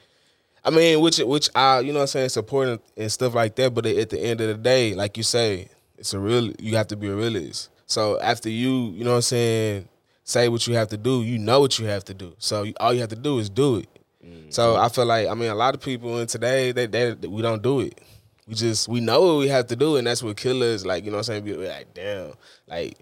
[0.65, 3.75] I mean, which which I you know what I'm saying supporting and stuff like that.
[3.75, 5.69] But at the end of the day, like you say,
[6.03, 6.51] it's a real.
[6.59, 7.71] You have to be a realist.
[7.87, 9.89] So after you, you know what I'm saying,
[10.25, 11.23] say what you have to do.
[11.23, 12.35] You know what you have to do.
[12.39, 13.89] So you- all you have to do is do it.
[14.27, 14.51] Mm-hmm.
[14.51, 17.41] So I feel like I mean a lot of people in today they, they we
[17.41, 18.01] don't do it.
[18.49, 21.05] We just we know what we have to do, and that's what killers like.
[21.05, 21.45] You know what I'm saying?
[21.45, 22.33] Be like, damn,
[22.67, 22.99] like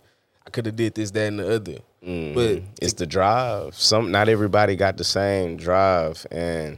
[0.47, 1.79] I could have did this, that, and the other.
[2.07, 2.35] Mm-hmm.
[2.35, 3.75] But It's the drive.
[3.77, 6.77] Some not everybody got the same drive, and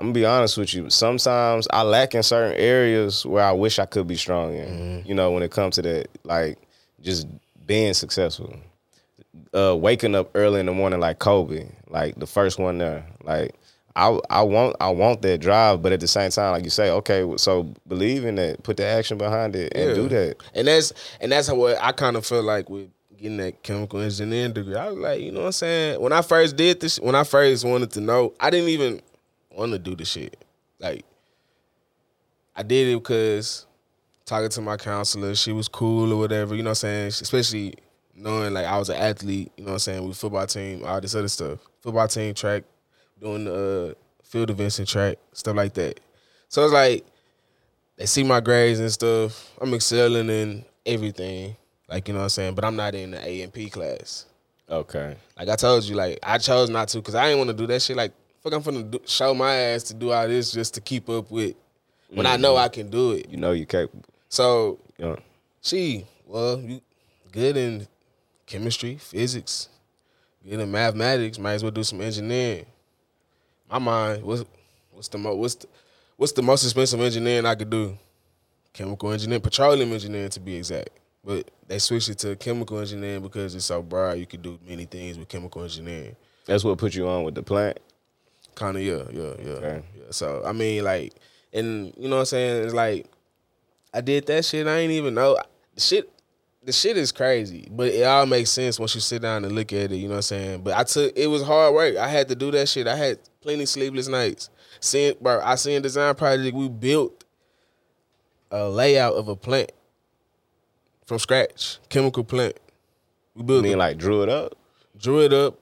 [0.00, 0.88] I'm gonna be honest with you.
[0.88, 5.04] Sometimes I lack in certain areas where I wish I could be strong in.
[5.06, 6.58] You know, when it comes to that, like
[7.02, 7.26] just
[7.66, 8.54] being successful.
[9.54, 13.04] Uh, waking up early in the morning like Kobe, like the first one there.
[13.24, 13.54] Like
[13.94, 16.90] I, I want, I want that drive, but at the same time, like you say,
[16.90, 19.94] okay, so believe in it, put the action behind it, and Yeah.
[19.94, 20.36] do that.
[20.54, 24.00] And that's and that's how what I kind of feel like with getting that chemical
[24.00, 24.76] engineering degree.
[24.76, 26.00] I was like, you know what I'm saying?
[26.00, 29.00] When I first did this, when I first wanted to know, I didn't even
[29.50, 30.44] want to do the shit.
[30.78, 31.04] Like,
[32.56, 33.66] I did it because
[34.24, 36.54] talking to my counselor, she was cool or whatever.
[36.54, 37.08] You know what I'm saying?
[37.08, 37.74] Especially
[38.14, 39.52] knowing like I was an athlete.
[39.56, 40.06] You know what I'm saying?
[40.06, 41.60] With football team, all this other stuff.
[41.80, 42.64] Football team, track,
[43.20, 46.00] doing the uh, field events and track, stuff like that.
[46.48, 47.06] So it's like
[47.96, 49.52] they see my grades and stuff.
[49.60, 51.56] I'm excelling in everything.
[51.88, 52.54] Like, you know what I'm saying?
[52.54, 54.26] But I'm not in the A and P class.
[54.68, 55.16] Okay.
[55.36, 57.66] Like I told you, like I chose not to because I didn't want to do
[57.66, 57.96] that shit.
[57.96, 61.30] Like, fuck, I'm do, show my ass to do all this just to keep up
[61.30, 61.54] with
[62.08, 62.42] when I mm-hmm.
[62.42, 63.28] know I can do it.
[63.30, 64.04] You know you're capable.
[64.28, 65.18] So know.
[65.60, 66.80] she, well, you
[67.32, 67.86] good in
[68.46, 69.68] chemistry, physics,
[70.48, 71.38] good in mathematics.
[71.38, 72.66] Might as well do some engineering.
[73.70, 74.44] My mind, what's
[74.92, 75.66] what's the mo- what's the,
[76.16, 77.96] what's the most expensive engineering I could do?
[78.72, 80.90] Chemical engineering, petroleum engineering to be exact.
[81.24, 84.18] But they switched it to chemical engineering because it's so broad.
[84.18, 86.16] You could do many things with chemical engineering.
[86.46, 87.78] That's what put you on with the plant.
[88.60, 89.82] Kind of, yeah, yeah, yeah, Okay.
[89.96, 90.02] yeah.
[90.10, 91.14] So I mean, like,
[91.52, 92.64] and you know what I'm saying?
[92.66, 93.06] It's like
[93.94, 94.66] I did that shit.
[94.66, 95.38] I ain't even know
[95.74, 96.10] the shit.
[96.62, 99.72] The shit is crazy, but it all makes sense once you sit down and look
[99.72, 99.96] at it.
[99.96, 100.60] You know what I'm saying?
[100.62, 101.96] But I took it was hard work.
[101.96, 102.86] I had to do that shit.
[102.86, 104.50] I had plenty sleepless nights.
[104.78, 106.54] Seeing, bro, I seen design project.
[106.54, 107.24] We built
[108.50, 109.72] a layout of a plant
[111.06, 112.60] from scratch, chemical plant.
[113.34, 114.52] We I built mean, it like drew it up.
[114.98, 115.58] drew it up,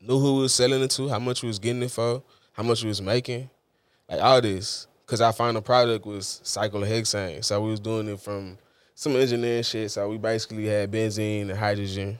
[0.00, 2.22] knew who we was selling it to, how much we was getting it for,
[2.58, 3.48] how much we was making,
[4.10, 4.88] like all this.
[5.06, 8.58] Cause our final product was cyclohexane, so we was doing it from
[8.96, 9.90] some engineering shit.
[9.92, 12.18] So we basically had benzene and hydrogen,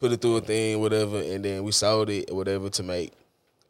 [0.00, 3.12] put it through a thing, whatever, and then we sold it or whatever to make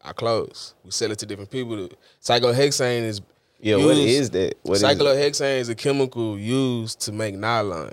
[0.02, 0.74] our clothes.
[0.84, 1.90] We sell it to different people.
[2.22, 3.20] Cyclohexane is
[3.60, 4.54] Yeah, what used- is that?
[4.62, 7.92] What is cyclohexane is a chemical used to make nylon.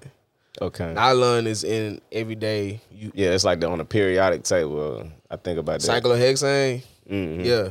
[0.61, 0.91] Okay.
[0.93, 5.07] Nylon is in everyday you Yeah, it's like the, on the periodic table.
[5.29, 6.03] I think about that.
[6.03, 6.81] cyclohexane.
[7.11, 7.45] Mhm.
[7.45, 7.69] Yeah,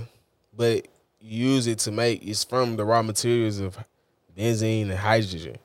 [0.56, 0.88] but
[1.20, 3.76] you use it to make it's from the raw materials of
[4.36, 5.56] benzene and hydrogen.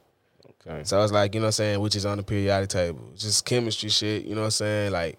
[0.67, 0.83] Okay.
[0.83, 3.01] So it's like you know what I'm saying, which is on the periodic table.
[3.13, 4.25] It's just chemistry shit.
[4.25, 4.91] You know what I'm saying?
[4.91, 5.17] Like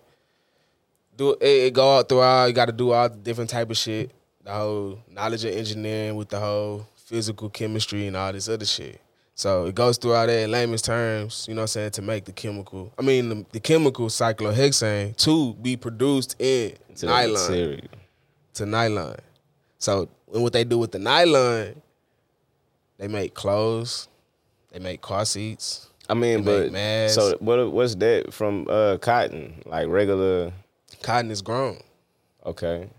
[1.17, 2.47] do it, it go out throughout.
[2.47, 4.11] You got to do all the different type of shit.
[4.45, 9.01] The whole knowledge of engineering with the whole physical chemistry and all this other shit.
[9.35, 12.03] So it goes through all that in layman's terms, you know what I'm saying, to
[12.03, 17.81] make the chemical, I mean, the, the chemical cyclohexane to be produced in To nylon
[18.55, 19.17] to nylon.
[19.83, 21.83] So and what they do with the nylon,
[22.99, 24.07] they make clothes,
[24.71, 25.89] they make car seats.
[26.09, 27.17] I mean, but masks.
[27.17, 27.73] so what?
[27.73, 28.69] What's that from?
[28.71, 30.53] Uh, cotton, like regular.
[31.03, 31.81] Cotton is grown.
[32.47, 32.91] Okay.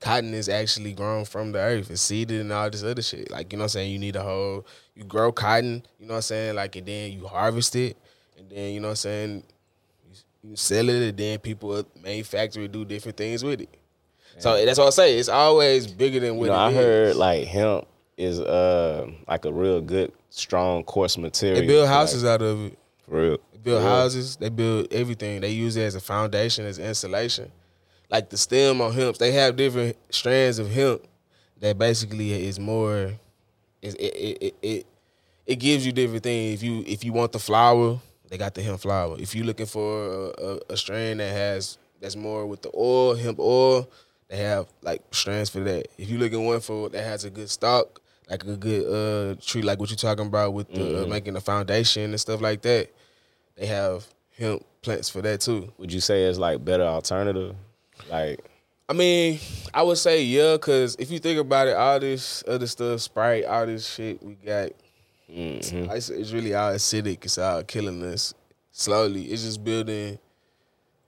[0.00, 1.88] Cotton is actually grown from the earth.
[1.88, 3.30] It's seeded and all this other shit.
[3.30, 3.92] Like, you know what I'm saying?
[3.92, 4.66] You need a whole,
[4.96, 6.56] you grow cotton, you know what I'm saying?
[6.56, 7.96] Like, and then you harvest it.
[8.36, 9.42] And then, you know what I'm saying?
[10.42, 13.74] You, you sell it, and then people manufacture it, do different things with it.
[14.38, 15.18] So that's what I say.
[15.18, 16.76] It's always bigger than what You know, I is.
[16.76, 21.60] heard like hemp is uh like a real good, strong coarse material.
[21.60, 22.78] They build houses like, out of it.
[23.08, 23.38] for real.
[23.52, 23.88] They build Yeah.
[23.88, 24.36] houses.
[24.36, 25.40] They build everything.
[25.40, 27.50] They use it as a foundation, as insulation.
[28.10, 31.02] Like the stem on hemp, they have different strands of hemp
[31.60, 33.12] that basically is more.
[33.82, 34.86] Is it it, it it
[35.46, 36.54] it gives you different things.
[36.54, 39.16] If you if you want the flower, they got the hemp flower.
[39.18, 43.14] If you're looking for a, a, a strand that has that's more with the oil,
[43.14, 43.88] hemp oil,
[44.34, 45.86] they have like strands for that.
[45.96, 49.62] If you're looking one for that has a good stock, like a good uh tree,
[49.62, 52.92] like what you're talking about with the uh, making a foundation and stuff like that,
[53.54, 54.04] they have
[54.36, 55.72] hemp plants for that too.
[55.78, 57.54] Would you say it's like better alternative?
[58.10, 58.40] Like
[58.88, 59.38] I mean,
[59.72, 63.44] I would say yeah, cause if you think about it, all this other stuff, Sprite,
[63.44, 64.70] all this shit we got,
[65.30, 65.94] mhm.
[65.94, 67.24] it's, it's really all acidic.
[67.24, 68.34] It's all killing us
[68.72, 69.26] slowly.
[69.26, 70.18] It's just building.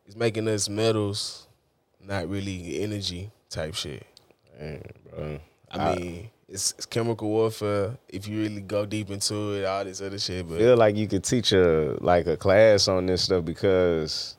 [0.06, 1.45] It's making us metals,
[2.06, 4.06] not really energy type shit.
[4.58, 5.38] man, bro.
[5.70, 7.96] I mean, it's, it's chemical warfare.
[8.08, 10.48] If you really go deep into it, all this other shit.
[10.48, 14.36] But feel like you could teach a like a class on this stuff because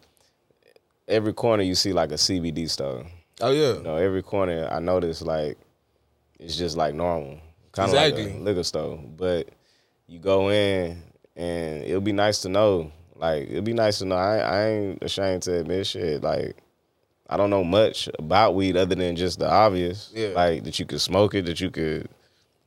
[1.07, 3.05] every corner you see like a CBD store.
[3.41, 5.57] oh yeah, You know, every corner I notice like
[6.39, 7.39] it's just like normal,
[7.73, 8.97] kind of like a liquor store.
[8.97, 9.49] But
[10.07, 11.03] you go in
[11.35, 12.91] and it'll be nice to know.
[13.15, 14.15] Like it'll be nice to know.
[14.15, 16.23] I, I ain't ashamed to admit shit.
[16.23, 16.55] Like
[17.29, 20.11] I don't know much about weed other than just the obvious.
[20.15, 20.29] Yeah.
[20.29, 22.07] Like that you could smoke it, that you could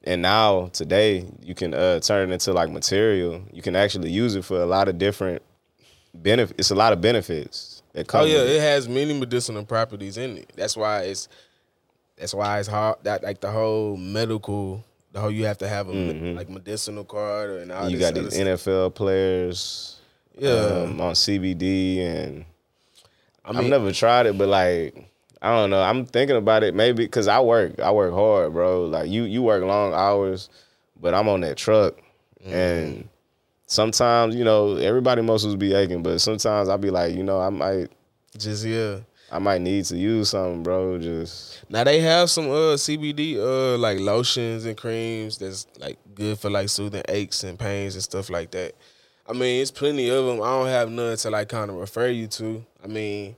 [0.04, 3.42] and now today you can uh, turn it into like material.
[3.52, 5.42] You can actually use it for a lot of different
[6.14, 6.58] benefits.
[6.58, 8.22] It's a lot of benefits that come.
[8.22, 8.50] Oh yeah, it.
[8.56, 10.52] it has many medicinal properties in it.
[10.56, 11.28] That's why it's
[12.16, 15.88] that's why it's hard that like the whole medical the whole you have to have
[15.88, 17.90] a me- like medicinal card and all Mm-hmm.
[17.90, 18.46] you got these stuff.
[18.46, 19.96] NFL players,
[20.38, 20.50] Yeah.
[20.50, 22.44] um, on CBD, and
[23.50, 25.06] I mean, have never tried it, but like
[25.42, 25.82] I don't know.
[25.82, 27.80] I'm thinking about it maybe because I work.
[27.80, 28.84] I work hard, bro.
[28.86, 30.48] Like you, you work long hours,
[31.00, 31.94] but I'm on that truck,
[32.42, 32.54] Mm-hmm.
[32.54, 33.08] and
[33.66, 37.50] sometimes you know everybody muscles be aching, but sometimes I be like, you know, I
[37.50, 37.90] might,
[38.36, 39.00] just yeah.
[39.32, 40.98] I might need to use something, bro.
[40.98, 46.38] Just Now they have some uh CBD uh like lotions and creams that's like good
[46.38, 48.72] for like soothing aches and pains and stuff like that.
[49.28, 50.42] I mean, it's plenty of them.
[50.42, 52.64] I don't have none to like kind of refer you to.
[52.82, 53.36] I mean,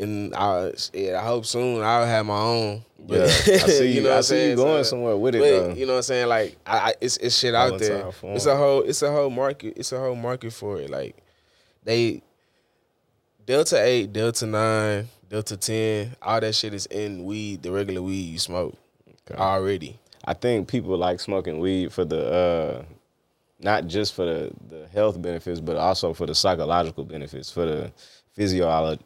[0.00, 2.84] and I yeah, I hope soon I'll have my own.
[2.98, 3.28] But, yeah, I
[3.68, 4.02] see you.
[4.02, 4.56] what I I'm see you saying?
[4.56, 5.74] going So- somewhere with it, But though.
[5.74, 6.28] you know what I'm saying?
[6.28, 8.10] Like I, I it's it's shit out there.
[8.24, 9.74] It's a whole it's a whole market.
[9.76, 10.90] It's a whole market for it.
[10.90, 11.16] Like
[11.84, 12.22] they
[13.46, 18.20] Delta eight, Delta nine, Delta ten, all that shit is in weed, the regular weed
[18.32, 18.76] you smoke
[19.34, 19.98] already.
[20.24, 22.84] I think people like smoking weed for the uh
[23.62, 27.92] not just for the, the health benefits, but also for the psychological benefits, for the
[28.36, 28.98] physiolo-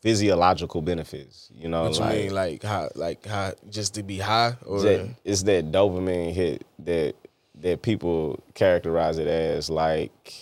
[0.00, 1.50] physiological benefits.
[1.54, 4.80] You know, What you like, mean, like how, like how, just to be high, or
[4.82, 7.14] that, it's that dopamine hit that
[7.60, 10.32] that people characterize it as like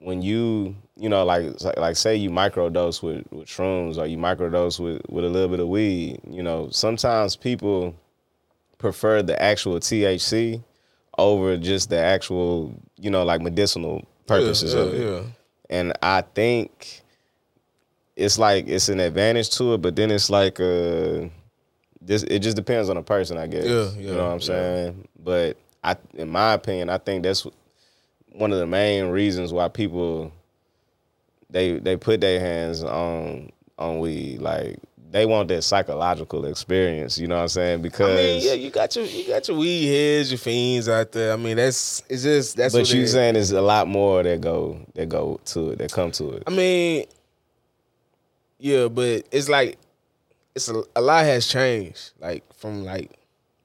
[0.00, 1.44] when you you know like
[1.76, 5.60] like say you microdose with with shrooms or you microdose with with a little bit
[5.60, 7.94] of weed you know sometimes people
[8.78, 10.62] prefer the actual THC
[11.18, 15.22] over just the actual you know like medicinal purposes yeah, of it yeah.
[15.68, 17.02] and I think
[18.18, 21.28] it's like it's an advantage to it, but then it's like uh
[22.00, 23.64] this it just depends on the person, I guess.
[23.64, 24.44] Yeah, you know what I'm yeah.
[24.44, 25.08] saying?
[25.22, 27.46] But I in my opinion, I think that's
[28.32, 30.32] one of the main reasons why people
[31.48, 34.40] they they put their hands on on weed.
[34.40, 37.82] Like they want that psychological experience, you know what I'm saying?
[37.82, 41.12] Because I mean, yeah, you got your you got your weed heads, your fiends out
[41.12, 41.32] there.
[41.32, 43.12] I mean, that's it's just that's but what you is.
[43.12, 46.42] saying there's a lot more that go that go to it, that come to it.
[46.48, 47.04] I mean,
[48.58, 49.78] yeah, but it's like
[50.54, 53.12] it's a, a lot has changed, like from like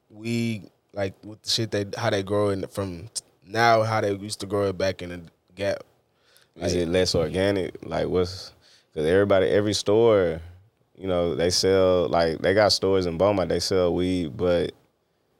[0.10, 3.10] weed, like with the shit they how they grow and from
[3.46, 5.22] now how they used to grow it back in the
[5.56, 5.84] gap.
[6.56, 7.84] Is it less organic?
[7.84, 8.54] Like what's
[8.92, 10.40] because everybody, every store,
[10.96, 13.50] you know, they sell like they got stores in Beaumont.
[13.50, 14.72] They sell weed, but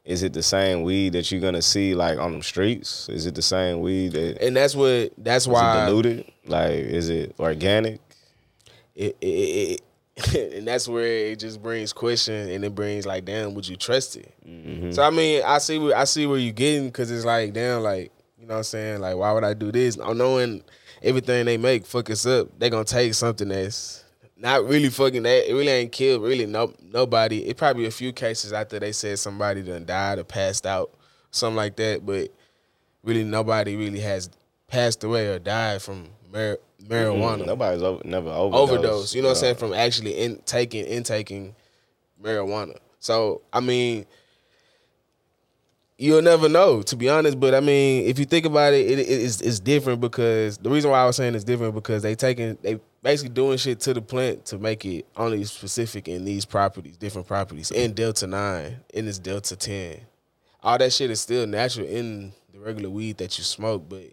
[0.06, 3.08] is it the same weed that you're gonna see like on the streets?
[3.10, 6.32] Is it the same weed that And that's what that's why diluted?
[6.46, 8.02] Like is it organic?
[8.96, 9.82] It, it,
[10.54, 14.16] and that's where it just brings question and it brings like damn would you trust
[14.16, 14.32] it?
[14.48, 14.92] Mm-hmm.
[14.92, 17.82] So i mean i see where i see where you're getting because it's like damn
[17.82, 19.02] like you know what i'm saying?
[19.02, 19.98] Like why would i do this?
[19.98, 20.64] Knowing
[21.02, 24.04] everything they make fuck us up they gonna take something that's
[24.38, 27.46] not really fucking that it really ain't killed really no nobody.
[27.48, 30.92] It probably a few cases after they said somebody done died or passed out
[31.32, 32.30] something like that but
[33.04, 34.30] really nobody really has
[34.68, 38.72] passed away or died from mar- marijuana Nobody's over, never overdosed.
[38.72, 39.16] overdose.
[39.16, 39.56] You know what I'm saying?
[39.56, 41.56] From actually in taking intaking
[42.22, 42.78] marijuana.
[43.00, 44.06] So I mean,
[45.98, 47.40] you'll never know, to be honest.
[47.40, 50.70] But I mean, if you think about it, it, it it's, it's different because the
[50.70, 53.94] reason why I was saying it's different because they taking they basically doing shit to
[53.94, 57.72] the plant to make it only specific in these properties, different properties.
[57.72, 60.00] In Delta Nine, in this Delta Ten,
[60.62, 64.04] all that shit is still natural in the regular weed that you smoke, but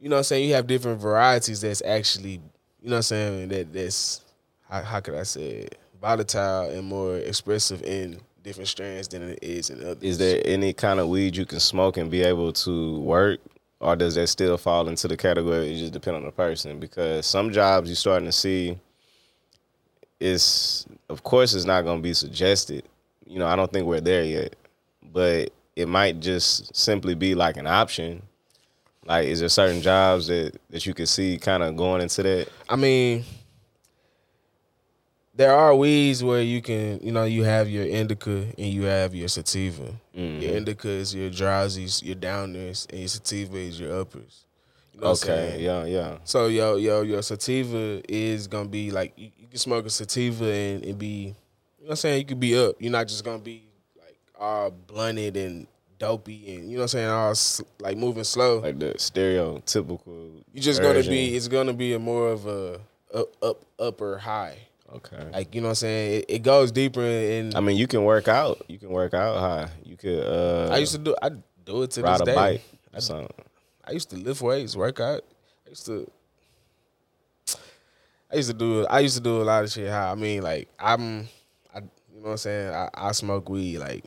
[0.00, 0.48] you know what I'm saying?
[0.48, 2.40] You have different varieties that's actually,
[2.82, 4.20] you know what I'm saying, that that's
[4.68, 5.78] how, how could I say it?
[6.00, 10.02] Volatile and more expressive in different strands than it is in others.
[10.02, 13.40] Is there any kind of weed you can smoke and be able to work?
[13.80, 15.72] Or does that still fall into the category?
[15.72, 18.78] It just depend on the person because some jobs you're starting to see
[20.20, 22.84] is of course it's not gonna be suggested.
[23.26, 24.56] You know, I don't think we're there yet.
[25.02, 28.22] But it might just simply be like an option.
[29.06, 32.48] Like is there certain jobs that, that you could see kind of going into that?
[32.68, 33.24] I mean,
[35.36, 39.14] there are weeds where you can, you know, you have your indica and you have
[39.14, 39.92] your sativa.
[40.16, 40.40] Mm-hmm.
[40.42, 44.46] Your indica is your drowsies, your downers, and your sativa is your uppers.
[44.92, 46.18] You know what I'm Okay, yeah, yeah.
[46.24, 50.46] So yo, yo, your sativa is gonna be like you, you can smoke a sativa
[50.50, 51.34] and it be, you know
[51.78, 52.18] what I'm saying?
[52.18, 52.76] You could be up.
[52.80, 53.68] You're not just gonna be
[54.00, 55.66] like all blunted and
[55.98, 58.58] dopey and you know what I'm saying, all s- like moving slow.
[58.60, 60.42] Like the stereotypical.
[60.52, 61.12] you just gonna version.
[61.12, 62.80] be it's gonna be a more of a
[63.14, 64.58] up, up upper high.
[64.96, 65.28] okay.
[65.32, 66.20] Like you know what I'm saying?
[66.20, 68.64] It, it goes deeper in I mean, you can work out.
[68.68, 69.68] You can work out high.
[69.84, 70.24] You could.
[70.24, 71.30] uh I used to do I
[71.64, 72.34] do it to ride this a day.
[72.34, 72.62] bike.
[72.92, 73.28] I, or something.
[73.84, 75.22] I used to lift weights, work out.
[75.66, 76.10] I used to
[78.32, 80.10] I used to do I used to do a lot of shit high.
[80.10, 81.28] I mean like I'm
[81.74, 82.74] I you know what I'm saying?
[82.74, 84.04] I, I smoke weed like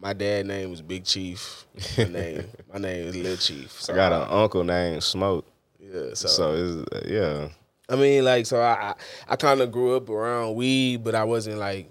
[0.00, 1.66] my dad name was Big Chief.
[1.96, 3.70] My name my name is Lil Chief.
[3.72, 5.46] So I got an uncle named Smoke.
[5.80, 7.48] yeah, so, So it's yeah.
[7.90, 8.94] I mean, like, so I I,
[9.28, 11.90] I kind of grew up around weed, but I wasn't like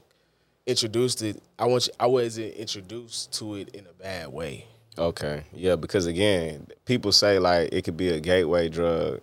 [0.65, 1.41] introduced it.
[1.57, 4.65] I want you, I wasn't introduced to it in a bad way.
[4.97, 5.43] Okay.
[5.53, 9.21] Yeah, because again, people say like it could be a gateway drug.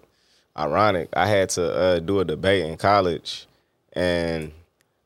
[0.57, 1.09] Ironic.
[1.15, 3.47] I had to uh, do a debate in college
[3.93, 4.53] and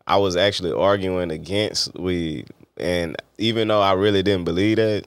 [0.06, 2.48] I was actually arguing against weed.
[2.76, 5.04] And even though I really didn't believe that,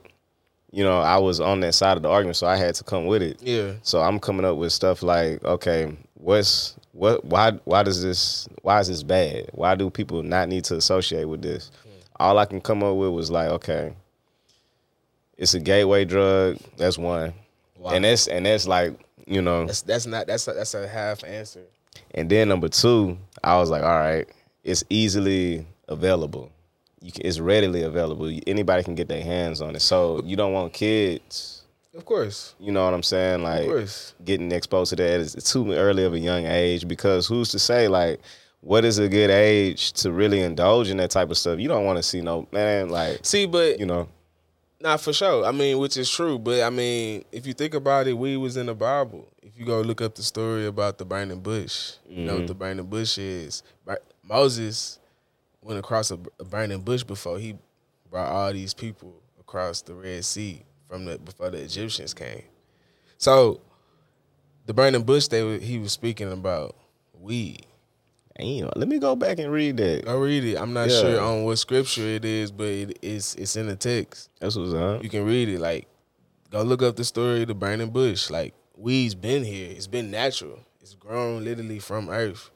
[0.72, 3.06] you know, I was on that side of the argument, so I had to come
[3.06, 3.42] with it.
[3.42, 8.48] Yeah, So I'm coming up with stuff like, okay, what's what why why does this
[8.62, 9.50] why is this bad?
[9.54, 11.72] Why do people not need to associate with this?
[12.20, 13.94] All I can come up with was like, okay,
[15.38, 16.58] it's a gateway drug.
[16.78, 17.34] That's one,
[17.78, 17.92] Wow.
[17.92, 18.94] and that's and that's like
[19.26, 19.66] you know.
[19.66, 21.64] that's that's not that's a, that's a half answer.
[22.14, 24.28] And then number two, I was like, all right,
[24.64, 26.52] it's easily available.
[27.02, 28.32] You can, it's readily available.
[28.48, 29.82] Anybody can get their hands on it.
[29.82, 31.64] So you don't want kids.
[31.94, 33.36] Of course, You know what I'm saying?
[33.36, 34.14] of Like course.
[34.24, 37.90] getting exposed to that is too early of a young age because who's to say
[37.90, 38.22] like
[38.62, 41.60] what is a good age to really indulge in that type of stuff?
[41.60, 44.08] You don't want to see no man like See, but you know.
[44.80, 45.44] not for sure.
[45.46, 48.56] I mean, which is true, but I mean, if you think about it, we was
[48.56, 49.28] in the Bible.
[49.42, 52.48] If you go look up the story about the burning bush, you know what mm-hmm.
[52.48, 53.64] the burning bush is.
[54.24, 55.00] Moses
[55.62, 57.56] went across a, a burning bush before he
[58.10, 62.44] brought all these people across the Red Sea from the before the Egyptians came.
[63.18, 63.62] So,
[64.66, 66.76] the burning bush, they were, he was speaking about
[67.20, 67.66] weed.
[68.38, 70.06] Damn, let me go back and read that.
[70.06, 70.56] Go read it.
[70.58, 71.02] I'm not Yeah.
[71.02, 74.30] sure on what scripture it is, but it, it's it's in the text.
[74.40, 75.04] That's what's up.
[75.04, 75.60] You can read it.
[75.60, 75.88] Like,
[76.50, 78.30] go look up the story of the burning bush.
[78.32, 79.70] Like, weed's been here.
[79.72, 80.60] It's been natural.
[80.82, 82.50] It's grown literally from earth.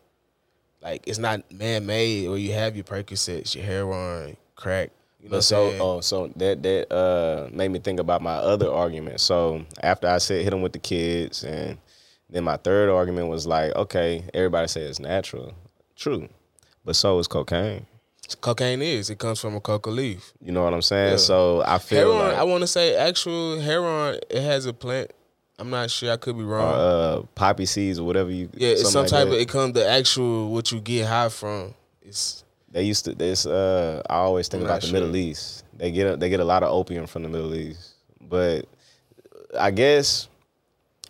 [0.86, 4.92] Like, it's not man made or you have your Percocets, your heroin, crack.
[5.20, 8.72] You know But so oh so that that uh made me think about my other
[8.72, 9.20] argument.
[9.20, 11.80] So after I said hit them with the kids and
[12.30, 15.56] then my third argument was like, okay, everybody say it's natural.
[15.96, 16.30] True.
[16.84, 17.88] But so is cocaine.
[18.42, 19.10] Cocaine is.
[19.10, 20.34] It comes from a coca leaf.
[20.40, 21.12] You know what I'm saying?
[21.14, 21.18] Yeah.
[21.18, 25.12] So I feel Heroin, like I want to say actual heroin, it has a plant.
[25.58, 26.12] I'm not sure.
[26.12, 26.74] I could be wrong.
[26.74, 28.50] uh, poppy seeds or whatever you.
[28.56, 31.30] yeah, it's some something type like of, it comes the actual, what you get high
[31.30, 31.74] from.
[32.02, 33.16] It's, They used to.
[33.16, 33.46] This.
[33.46, 34.94] Uh, I always think I'm about the sure.
[35.00, 35.64] Middle East.
[35.78, 38.66] They get a, they get a lot of opium from the Middle East, but
[39.58, 40.28] I guess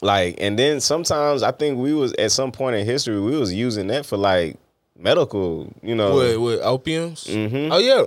[0.02, 3.54] like, and then sometimes I think we was at some point in history we was
[3.54, 4.58] using that for like
[4.98, 5.72] medical.
[5.82, 7.28] You know, with, what, opiums?
[7.28, 7.70] Mhm.
[7.72, 8.04] Oh, yeah.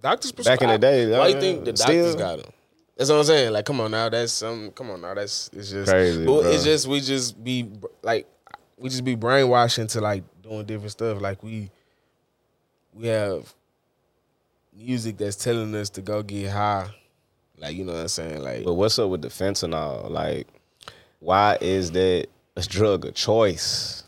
[0.00, 0.32] Doctors.
[0.32, 2.52] Back in the day, Why you uh, think the still- doctors got them?
[2.96, 3.52] That's what I'm saying.
[3.52, 4.70] Like, come on now, that's some.
[4.72, 6.40] Come on now, that's it's just Crazy, bro.
[6.40, 7.68] it's just we just be
[8.02, 8.26] like
[8.76, 11.20] we just be brainwashed into like doing different stuff.
[11.20, 11.70] Like we
[12.92, 13.52] we have
[14.76, 16.88] music that's telling us to go get high.
[17.58, 18.42] Like you know what I'm saying.
[18.42, 20.10] Like But what's up with the fentanyl?
[20.10, 20.48] Like,
[21.20, 22.26] why is that
[22.56, 24.01] a drug of choice?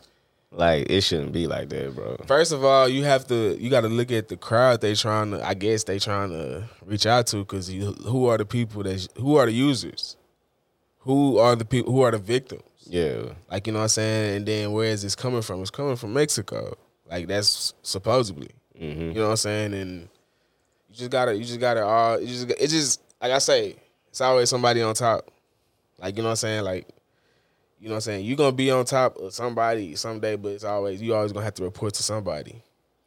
[0.57, 2.15] Like, it shouldn't be like that, bro.
[2.27, 5.31] First of all, you have to you got to look at the crowd they trying
[5.31, 5.45] to.
[5.45, 9.35] I guess they trying to reach out to because who are the people that who
[9.35, 10.15] are the users,
[10.99, 12.63] who are the people who are the victims.
[12.87, 14.37] Yeah, Like you know what I'm saying.
[14.37, 15.61] And then where is this coming from?
[15.61, 16.77] It's coming from Mexico.
[17.09, 18.49] Like that's supposedly.
[18.77, 19.73] hmm You know what I'm saying.
[19.73, 20.01] And
[20.89, 23.75] you just gotta you just gotta all you just it just like I say
[24.09, 25.29] it's always somebody on top.
[25.99, 26.63] Like you know what I'm saying.
[26.63, 26.87] Like
[27.85, 28.25] you know what I'm saying.
[28.25, 31.53] You're gonna be on top of somebody someday, but it's always you always gonna have
[31.53, 32.63] to report to somebody.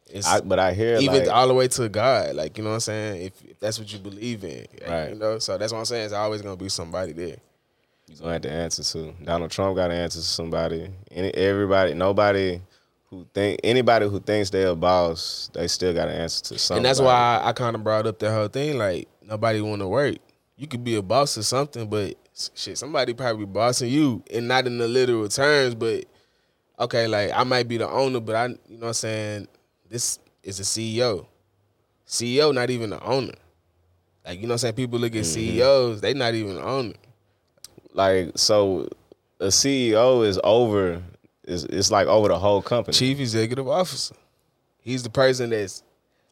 [0.07, 2.33] It's I, but I hear even like, all the way to God.
[2.33, 3.23] Like you know what I'm saying.
[3.23, 5.09] If, if that's what you believe in, Right.
[5.09, 5.37] You know.
[5.39, 6.05] So that's what I'm saying.
[6.05, 7.35] It's always gonna be somebody there.
[8.07, 9.11] You're gonna have to answer to.
[9.21, 10.89] Donald Trump got to answer to somebody.
[11.11, 12.61] Any everybody, nobody
[13.09, 16.79] who think anybody who thinks they're a boss, they still got to answer to somebody.
[16.79, 18.77] And that's why I, I kind of brought up the whole thing.
[18.77, 20.15] Like nobody want to work.
[20.55, 22.15] You could be a boss or something, but
[22.55, 25.75] shit, somebody probably bossing you, and not in the literal terms.
[25.75, 26.05] But
[26.79, 29.47] okay, like I might be the owner, but I, you know, what I'm saying
[29.89, 31.25] this is a CEO.
[32.07, 33.33] CEO, not even the owner.
[34.25, 35.57] Like you know, what I'm saying people look at mm-hmm.
[35.57, 36.93] CEOs, they not even the owner.
[37.93, 38.87] like so.
[39.41, 41.01] A CEO is over.
[41.45, 42.93] Is it's like over the whole company.
[42.93, 44.15] Chief executive officer.
[44.81, 45.81] He's the person that's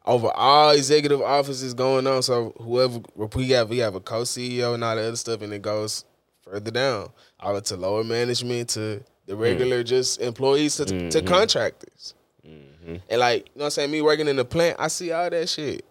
[0.04, 2.22] over all executive offices going on.
[2.22, 3.00] So whoever
[3.34, 6.04] we have, we have a co CEO and all the other stuff, and it goes
[6.42, 9.40] further down, all to lower management to the mm.
[9.40, 11.26] regular just employees to, to mm-hmm.
[11.26, 12.14] contractors.
[12.46, 12.96] Mm-hmm.
[13.08, 13.90] And like, you know what I'm saying?
[13.90, 15.84] Me working in the plant, I see all that shit.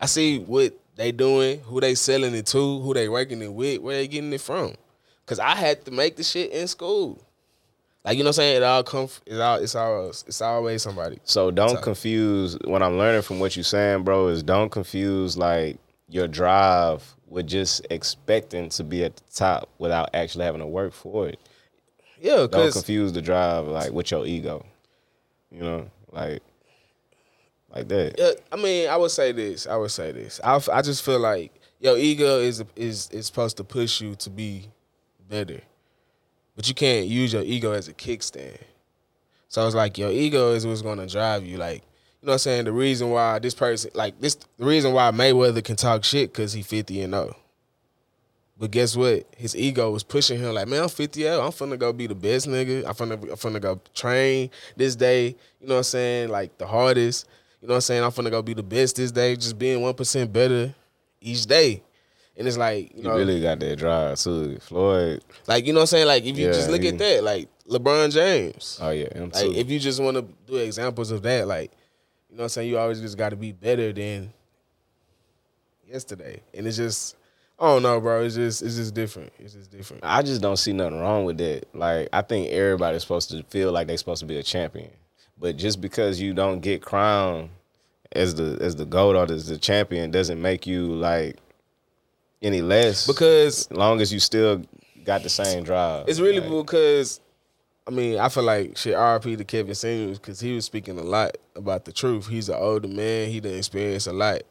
[0.00, 3.80] I see what they doing, who they selling it to, who they working it with,
[3.80, 4.74] where they getting it from.
[5.26, 7.22] Cause I had to make the shit in school.
[8.04, 8.56] Like you know what I'm saying?
[8.58, 11.18] It all come it's all it's all it's always somebody.
[11.24, 15.36] So don't So- confuse what I'm learning from what you're saying, bro, is don't confuse
[15.36, 15.76] like
[16.08, 20.92] your drive with just expecting to be at the top without actually having to work
[20.92, 21.38] for it.
[22.20, 24.64] Yeah, Don't confuse the drive like with your ego.
[25.52, 26.42] You know, like
[27.74, 28.14] like that.
[28.18, 29.66] Yeah, I mean, I would say this.
[29.66, 30.40] I would say this.
[30.42, 34.30] I, I just feel like your ego is is is supposed to push you to
[34.30, 34.66] be
[35.28, 35.60] better,
[36.56, 38.58] but you can't use your ego as a kickstand.
[39.48, 41.58] So it's like your ego is what's to drive you.
[41.58, 41.82] Like
[42.20, 42.64] you know what I'm saying.
[42.66, 46.52] The reason why this person like this, the reason why Mayweather can talk shit because
[46.52, 47.36] he 50 and 0.
[48.60, 49.26] But guess what?
[49.38, 51.40] His ego was pushing him like, man, I'm 50 out.
[51.40, 52.84] I'm finna go be the best nigga.
[52.84, 55.28] I'm finna, I'm finna go train this day.
[55.60, 56.28] You know what I'm saying?
[56.28, 57.26] Like the hardest.
[57.62, 58.04] You know what I'm saying?
[58.04, 59.34] I'm finna go be the best this day.
[59.34, 60.74] Just being one percent better
[61.22, 61.82] each day.
[62.40, 64.58] And it's like, you You know, really got that drive too.
[64.60, 65.22] Floyd.
[65.46, 66.06] like you know what I'm saying?
[66.06, 68.78] Like if you Yeah, just look he- at that, like LeBron James.
[68.80, 69.52] Oh yeah, him Like too.
[69.54, 71.70] if you just want to do examples of that, like
[72.30, 74.32] you know what I'm saying, you always just got to be better than
[75.86, 76.40] yesterday.
[76.54, 77.16] And it's just
[77.58, 78.24] I don't know, bro.
[78.24, 79.32] It's just it's just different.
[79.38, 80.02] It's just different.
[80.04, 81.64] I just don't see nothing wrong with that.
[81.74, 84.90] Like I think everybody's supposed to feel like they're supposed to be a champion.
[85.38, 87.50] But just because you don't get crowned
[88.12, 91.36] as the as the goat or as the champion doesn't make you like
[92.42, 93.06] any less.
[93.06, 94.62] Because as long as you still
[95.04, 96.08] got the same drive.
[96.08, 97.20] It's really Like, because
[97.86, 101.02] I mean, I feel like shit RP to Kevin Samuels because he was speaking a
[101.02, 102.28] lot about the truth.
[102.28, 104.42] He's an older man, he done experienced a lot.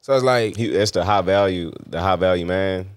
[0.00, 2.88] So it's like he that's the high value, the high value man.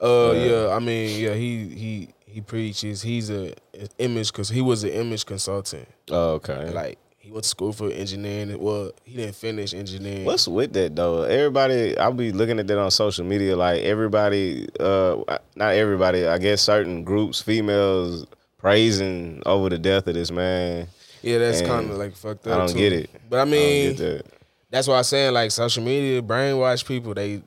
[0.00, 0.44] Uh, Yeah.
[0.44, 0.68] yeah.
[0.74, 3.02] I mean, yeah, he he he preaches.
[3.02, 5.88] He's a, a image because he was an image consultant.
[6.10, 6.70] Oh, okay.
[6.70, 8.58] Like he went to school for engineering.
[8.58, 10.24] Well, he didn't finish engineering.
[10.24, 11.22] What's with that though?
[11.22, 13.56] Everybody, I'll be looking at that on social media.
[13.56, 15.16] Like everybody, uh,
[15.54, 16.26] not everybody.
[16.26, 20.88] I guess certain groups, females, praising over the death of this man.
[21.22, 22.54] yeah, that's kind of like fucked up.
[22.54, 22.78] I don't too.
[22.78, 23.10] get it.
[23.28, 24.26] But I I mean, get that.
[24.70, 27.12] that's why I'm saying like social media brainwash people.
[27.12, 27.42] They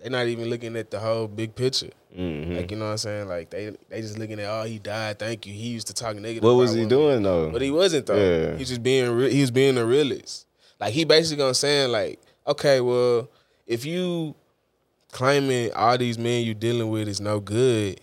[0.00, 1.90] they're not even looking at the whole big picture.
[2.16, 2.56] Mhm.
[2.56, 3.28] Like you know what I'm saying?
[3.28, 5.18] Like they they just looking at oh he died.
[5.18, 5.52] Thank you.
[5.52, 6.44] He used to talk negative.
[6.44, 6.88] What was he women.
[6.88, 7.50] doing though?
[7.50, 8.16] But he wasn't though.
[8.16, 8.56] Yeah.
[8.56, 10.46] He just being re- he was being a realist.
[10.80, 13.28] Like he basically gonna saying like, okay, well,
[13.66, 14.34] if you
[15.10, 18.00] claiming all these men you dealing with is no good,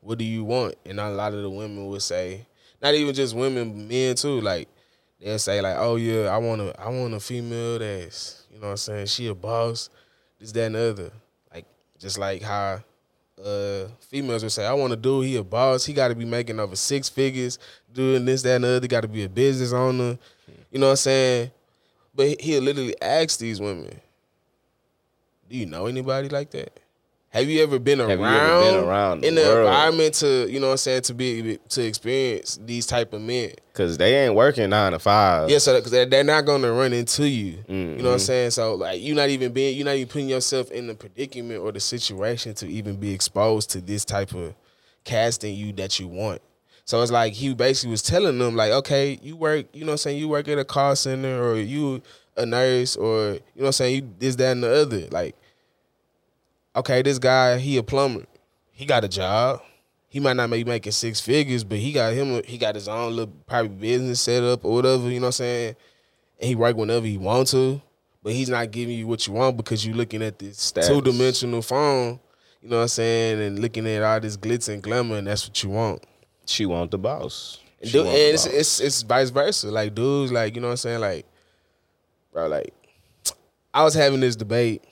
[0.00, 0.74] what do you want?
[0.84, 2.46] And a lot of the women would say,
[2.82, 4.40] not even just women, men too.
[4.40, 4.68] Like
[5.20, 8.66] they'll say like, oh yeah, I want a I want a female that's you know
[8.66, 9.90] what I'm saying she a boss,
[10.38, 11.10] this that and the other.
[11.52, 11.64] Like
[11.98, 12.80] just like how
[13.42, 16.60] uh females would say, I want a dude, he a boss, he gotta be making
[16.60, 17.58] over six figures,
[17.92, 20.18] doing this, that, and the other, gotta be a business owner.
[20.70, 21.50] You know what I'm saying?
[22.14, 24.00] But he'll literally ask these women,
[25.48, 26.78] Do you know anybody like that?
[27.34, 29.66] Have you ever been around, ever been around the in the world?
[29.66, 33.50] environment to, you know what I'm saying, to be to experience these type of men?
[33.72, 35.50] Cause they ain't working nine to five.
[35.50, 37.58] Yeah, so because they're, they're not gonna run into you.
[37.66, 38.20] You know what I'm Mhm.
[38.20, 38.50] saying?
[38.52, 41.72] So like you're not even being you're not even putting yourself in the predicament or
[41.72, 44.54] the situation to even be exposed to this type of
[45.02, 46.40] casting you that you want.
[46.84, 49.92] So it's like he basically was telling them like, okay, you work, you know what
[49.94, 52.00] I'm saying, you work at a call center or you
[52.36, 55.08] a nurse or you know what I'm saying, you this, that, and the other.
[55.10, 55.34] Like,
[56.76, 58.24] okay, this guy, he a plumber.
[58.72, 59.62] He got a job.
[60.08, 63.16] He might not be making six figures, but he got him he got his own
[63.16, 65.76] little private business set up or whatever, you know what I'm saying?
[66.38, 67.82] And he work whenever he want to,
[68.22, 71.62] but he's not giving you what you want because you're looking at this two dimensional
[71.62, 72.20] phone,
[72.62, 75.48] you know what I'm saying, and looking at all this glitz and glamour, and that's
[75.48, 76.04] what you want.
[76.46, 77.58] She want the boss.
[77.80, 78.54] And, She and it's, boss.
[78.54, 79.68] it's it's vice versa.
[79.68, 81.26] Like dudes, like you know what I'm saying, like
[82.32, 82.72] bro, like
[83.72, 84.84] I was having this debate.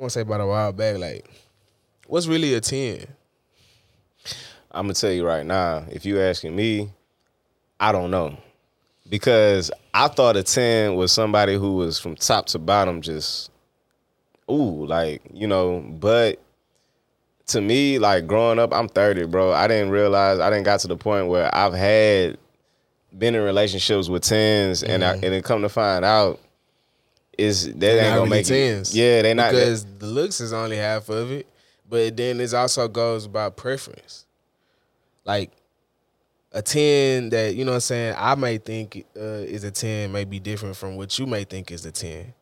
[0.00, 0.96] I want to say about a while back.
[0.96, 1.30] Like,
[2.06, 3.06] what's really a ten?
[4.70, 6.90] I'm gonna tell you right now, if you asking me,
[7.78, 8.38] I don't know.
[9.10, 13.50] Because I thought a 10 was somebody who was from top to bottom just
[14.50, 16.40] ooh, like, you know, but
[17.48, 19.52] to me, like growing up, I'm 30, bro.
[19.52, 22.38] I didn't realize I didn't got to the point where I've had
[23.18, 25.24] been in relationships with 10s and I, mm-hmm.
[25.24, 26.40] and then come to find out
[27.40, 28.94] is that They're ain't gonna really make tens.
[28.94, 28.98] it.
[28.98, 31.46] Yeah, they not because the looks is only half of it,
[31.88, 34.26] but then it also goes by preference.
[35.24, 35.50] Like
[36.52, 40.12] a ten that you know what I'm saying I may think uh, is a ten
[40.12, 42.34] may be different from what you may think is a ten.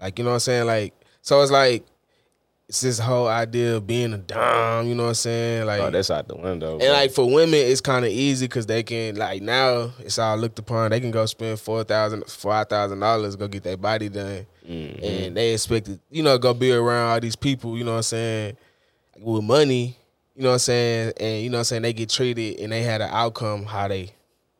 [0.00, 0.66] Like you know what I'm saying?
[0.66, 1.84] Like so it's like
[2.68, 4.86] it's this whole idea of being a dom.
[4.88, 5.66] You know what I'm saying?
[5.66, 6.78] Like Oh, that's out the window.
[6.78, 10.36] and like for women, it's kind of easy because they can like now it's all
[10.36, 10.90] looked upon.
[10.90, 15.02] They can go spend four thousand, five thousand dollars, go get their body done, Mhm.
[15.02, 17.76] and they expect to, you know, go be around all these people.
[17.78, 18.56] You know what I'm saying?
[19.18, 19.96] With money,
[20.36, 21.82] you know what I'm saying, and you know what I'm saying.
[21.82, 24.12] They get treated, and they had an outcome how they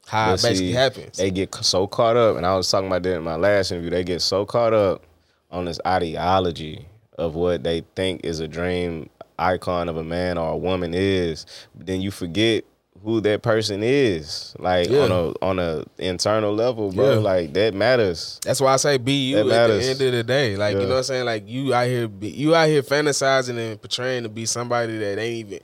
[0.07, 1.17] how But it basically see, happens.
[1.19, 3.91] They get so caught up, and I was talking about that in my last interview.
[3.91, 5.05] They get so caught up
[5.51, 6.87] on this ideology
[7.19, 11.47] of what they think is a dream icon of a man or a woman is,
[11.75, 12.65] then you forget
[13.05, 14.55] who that person is.
[14.59, 15.03] Like Yeah.
[15.05, 17.15] on a on a internal level, bro.
[17.15, 17.19] Yeah.
[17.19, 18.41] Like that matters.
[18.45, 20.57] That's why I say be you That at the end of the day.
[20.57, 21.25] Like you know what I'm saying?
[21.27, 25.19] Like you out here be, you out here fantasizing and portraying to be somebody that
[25.19, 25.61] ain't even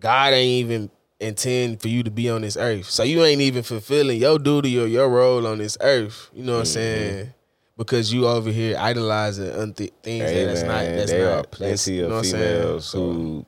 [0.00, 2.86] God ain't even intend for you to be on this earth.
[2.90, 6.30] So you ain't even fulfilling your duty or your role on this earth.
[6.34, 6.72] You know what I'm Mm-hmm.
[6.72, 7.34] saying?
[7.76, 11.42] Because you over here idolizing unth- things Hey, that that's not that's there not are
[11.46, 12.56] plenty you know of I'm saying?
[12.62, 13.46] females who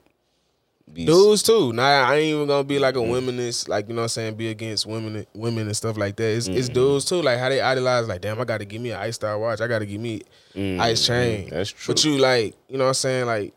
[0.93, 1.73] be Dudes too.
[1.73, 3.29] Now I ain't even gonna be like a Mm-hmm.
[3.29, 6.25] womanist, like you know what I'm saying, be against women women and stuff like that.
[6.37, 6.75] It's, it's Mhm.
[6.75, 9.39] dudes too, like how they idolize, like, damn, I gotta give me an ice star
[9.39, 10.23] watch, I gotta give me
[10.57, 11.49] Mm, ice chain.
[11.51, 11.95] That's true.
[11.95, 13.27] But you like, you know what I'm saying?
[13.27, 13.53] Like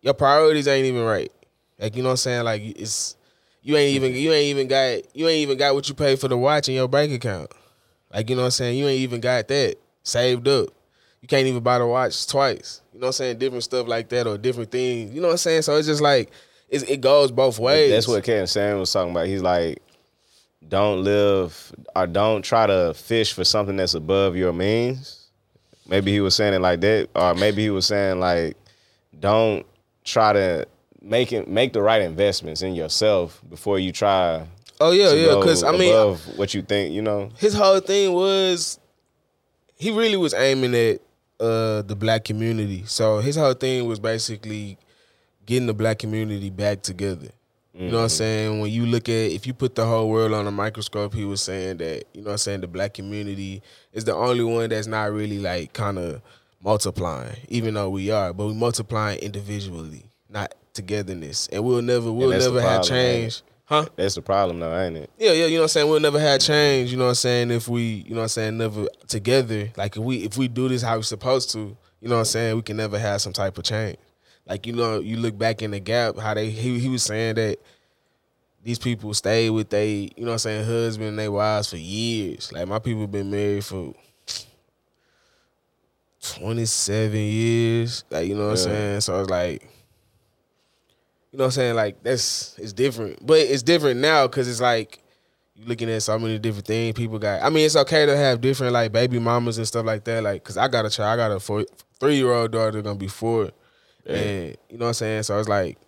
[0.00, 1.30] your priorities ain't even right.
[1.78, 2.44] Like, you know what I'm saying?
[2.44, 3.16] Like it's
[3.62, 6.26] you ain't even you ain't even got you ain't even got what you paid for
[6.28, 7.52] the watch in your bank account.
[8.12, 8.78] Like, you know what I'm saying?
[8.78, 10.68] You ain't even got that saved up.
[11.20, 12.80] You can't even buy the watch twice.
[12.92, 13.38] You know what I'm saying?
[13.38, 15.14] Different stuff like that or different things.
[15.14, 15.62] You know what I'm saying?
[15.62, 16.30] So it's just like
[16.68, 17.90] it's, it goes both ways.
[17.90, 19.26] That's what Kevin Sam was talking about.
[19.26, 19.80] He's like,
[20.68, 25.28] don't live or don't try to fish for something that's above your means.
[25.86, 28.56] Maybe he was saying it like that, or maybe he was saying like,
[29.18, 29.66] don't
[30.04, 30.66] try to
[31.00, 34.46] make it make the right investments in yourself before you try.
[34.80, 35.34] Oh yeah, yeah.
[35.36, 37.30] Because I mean, what you think, you know.
[37.38, 38.78] his whole thing was
[39.76, 41.00] he really was aiming at
[41.40, 42.84] uh the black community.
[42.86, 44.78] So his whole thing was basically
[45.46, 47.28] getting the black community back together.
[47.74, 48.60] You know what I'm saying?
[48.60, 51.40] When you look at if you put the whole world on a microscope, he was
[51.40, 53.62] saying that, you know what I'm saying, the black community
[53.94, 56.20] is the only one that's not really like kind of
[56.62, 61.48] multiplying, even though we are, but we multiplying individually, not togetherness.
[61.50, 63.42] And we'll never we'll never have change.
[63.72, 63.86] Huh?
[63.96, 65.10] That's the problem, though, ain't it?
[65.18, 65.88] Yeah, yeah, you know what I'm saying?
[65.88, 68.28] We'll never have change, you know what I'm saying, if we, you know what I'm
[68.28, 69.70] saying, never together.
[69.78, 72.24] Like if we if we do this how we're supposed to, you know what I'm
[72.26, 73.96] saying, we can never have some type of change.
[74.46, 77.36] Like, you know, you look back in the gap, how they he he was saying
[77.36, 77.60] that
[78.62, 81.78] these people stay with they, you know what I'm saying, husband and their wives for
[81.78, 82.52] years.
[82.52, 83.94] Like my people been married for
[86.20, 88.04] 27 years.
[88.10, 89.00] Like, you know what I'm saying?
[89.00, 89.66] So it's like
[91.32, 91.76] you know what I'm saying?
[91.76, 93.24] Like that's it's different.
[93.26, 95.02] But it's different now because it's like
[95.54, 96.94] you looking at so many different things.
[96.94, 100.04] People got I mean, it's okay to have different like baby mamas and stuff like
[100.04, 100.22] that.
[100.22, 101.64] Like, cause I got a child, I got a four
[101.98, 103.50] three year old daughter gonna be four.
[104.04, 104.14] Yeah.
[104.14, 105.22] And you know what I'm saying?
[105.22, 105.78] So it's like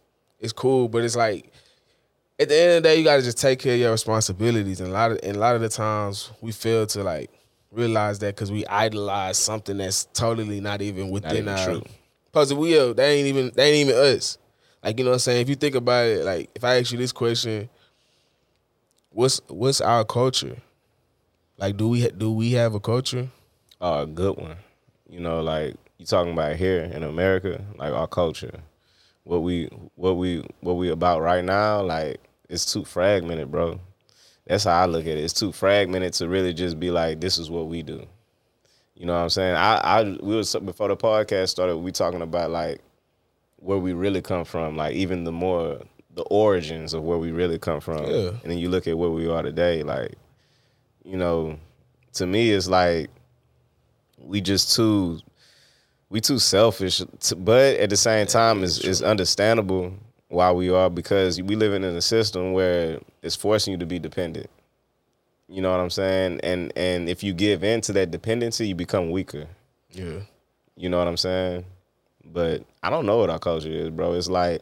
[0.41, 1.53] it's cool, but it's like
[2.39, 4.81] at the end of the day, you gotta just take care of your responsibilities.
[4.81, 7.31] And a lot of and a lot of the times we fail to like
[7.71, 11.83] realize that because we idolize something that's totally not even within even our true.
[12.33, 14.39] Cause we are, they ain't even they ain't even us.
[14.85, 15.41] Like you know what I'm saying?
[15.41, 17.70] If you think about it, like if I ask you this question,
[19.11, 20.59] what's what's our culture?
[21.57, 23.28] Like do we do we have a culture?
[23.80, 24.57] A good one.
[25.09, 28.61] You know, like you talking about here in America, like our culture,
[29.22, 32.20] what we what we what we about right now, like
[32.51, 33.80] it's too fragmented, bro.
[34.47, 35.24] That's how I look at it.
[35.24, 38.07] It's too fragmented to really just be like, this is what we do.
[38.95, 39.57] You know what I'm saying?
[39.57, 42.82] I I we was before the podcast started, we talking about like
[43.65, 45.79] where we really come from, like even the more
[46.15, 48.05] the origins of where we really come from.
[48.05, 48.29] Yeah.
[48.43, 50.12] And then you look at where we are today, like,
[51.03, 51.59] you know,
[52.12, 53.09] to me it's like
[54.19, 55.19] we just too
[56.11, 57.03] we too selfish
[57.39, 59.93] but at the same time it's, it's understandable
[60.29, 63.99] why we are because we living in a system where it's forcing you to be
[63.99, 64.49] dependent
[65.49, 68.75] you know what i'm saying and and if you give in to that dependency you
[68.77, 69.47] become weaker
[69.91, 70.21] Yeah.
[70.77, 71.65] you know what i'm saying
[72.33, 74.61] but i don't know what our culture is bro it's like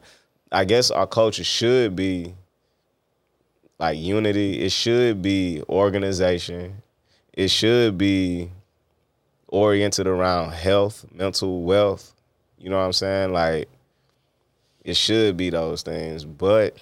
[0.51, 2.35] i guess our culture should be
[3.79, 6.83] like unity it should be organization
[7.33, 8.51] it should be
[9.53, 12.15] oriented around health, mental wealth.
[12.59, 13.33] You know what I'm saying?
[13.33, 13.69] Like
[14.85, 16.77] it should be those things, but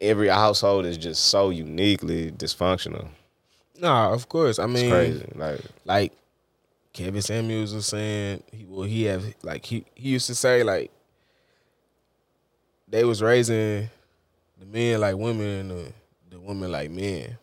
[0.00, 3.08] every household is just so uniquely dysfunctional.
[3.78, 4.58] Nah, of course.
[4.58, 5.32] I It's mean crazy.
[5.34, 6.12] Like like
[6.92, 10.90] Kevin Samuels was saying he well he have like he, he used to say like
[12.88, 13.88] they was raising
[14.58, 15.92] the men like women and the,
[16.30, 17.38] the women like men.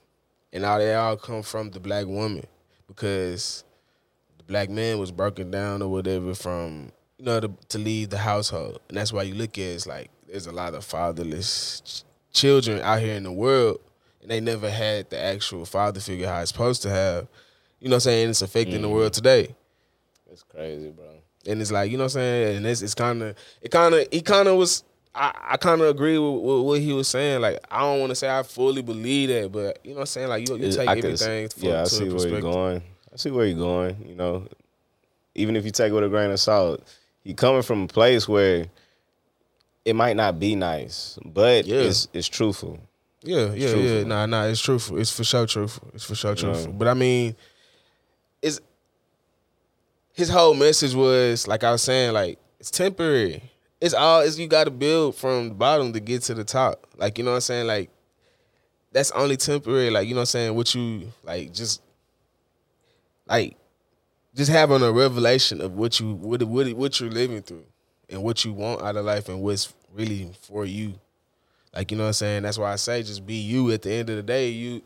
[0.54, 2.46] And now they all come from the black woman
[2.88, 3.64] because
[4.38, 8.18] the black man was broken down or whatever from you know to, to leave the
[8.18, 11.82] household, and that's why you look at it, it's like there's a lot of fatherless
[11.82, 13.80] ch- children out here in the world,
[14.22, 17.28] and they never had the actual father figure how it's supposed to have.
[17.80, 18.30] You know what I'm saying?
[18.30, 19.16] It's affecting the world mm.
[19.16, 19.56] today.
[20.32, 21.06] It's crazy, bro.
[21.48, 22.58] And it's like, you know what I'm saying?
[22.58, 24.84] And it's it's kinda it kinda he kinda was
[25.16, 27.42] I, I kinda agree with, with what he was saying.
[27.42, 30.28] Like I don't wanna say I fully believe that, but you know what I'm saying?
[30.28, 32.84] Like you, you take I everything for, yeah, I see where you're going.
[33.14, 34.06] I see where you're going.
[34.08, 34.48] You know,
[35.36, 36.84] even if you take it with a grain of salt,
[37.24, 38.66] he coming from a place where
[39.86, 41.80] it might not be nice, but Yeah.
[41.80, 42.80] it's it's truthful.
[43.24, 43.72] Yeah, yeah, yeah.
[43.72, 44.06] truthful.
[44.06, 45.00] Nah, nah, it's truthful.
[45.00, 45.90] It's for sure truthful.
[45.94, 46.42] It's for sure Yeah.
[46.42, 46.74] truthful.
[46.74, 47.38] But I mean, it's
[50.20, 53.42] his whole message was like I was saying, like it's temporary.
[53.80, 56.86] It's all it's you got to build from the bottom to get to the top.
[56.98, 57.68] Like you know what I'm saying.
[57.68, 57.90] Like
[58.92, 59.90] that's only temporary.
[59.90, 60.56] Like you know what I'm saying.
[60.56, 61.82] What you like just
[63.28, 63.56] like
[64.36, 67.64] just having a revelation of what you what what what you're living through
[68.10, 70.96] and what you want out of life and what's really for you.
[71.74, 72.44] Like you know what I'm saying.
[72.44, 73.72] That's why I say just be you.
[73.72, 74.82] At the end of the day, you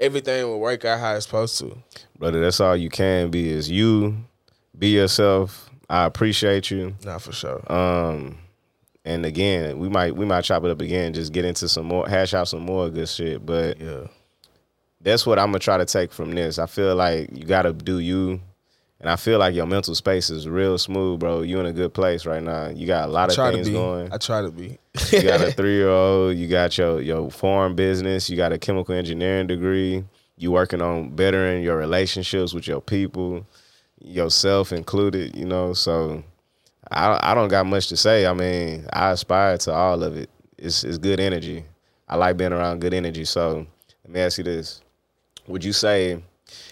[0.00, 1.76] everything will work out how it's supposed to.
[2.18, 4.16] Brother, that's all you can be is you.
[4.78, 5.70] Be yourself.
[5.90, 6.94] I appreciate you.
[7.04, 7.60] Not for sure.
[7.72, 8.38] Um,
[9.04, 12.06] and again, we might we might chop it up again, just get into some more,
[12.08, 13.44] hash out some more good shit.
[13.44, 14.06] But Yeah.
[15.00, 16.58] that's what I'm gonna try to take from this.
[16.58, 18.40] I feel like you gotta do you,
[19.00, 21.40] and I feel like your mental space is real smooth, bro.
[21.42, 22.68] You in a good place right now.
[22.68, 24.12] You got a lot of things going.
[24.12, 24.78] I try to be.
[25.10, 26.36] you got a three year old.
[26.36, 28.28] You got your your farm business.
[28.28, 30.04] You got a chemical engineering degree.
[30.36, 33.44] You working on bettering your relationships with your people,
[34.00, 35.36] yourself included.
[35.36, 36.22] You know, so
[36.90, 38.26] I I don't got much to say.
[38.26, 40.30] I mean, I aspire to all of it.
[40.56, 41.64] It's it's good energy.
[42.08, 43.24] I like being around good energy.
[43.24, 43.66] So
[44.04, 44.80] let me ask you this:
[45.46, 46.22] Would you say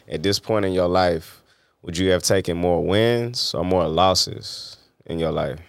[0.09, 1.43] at this point in your life,
[1.83, 5.61] would you have taken more wins or more losses in your life?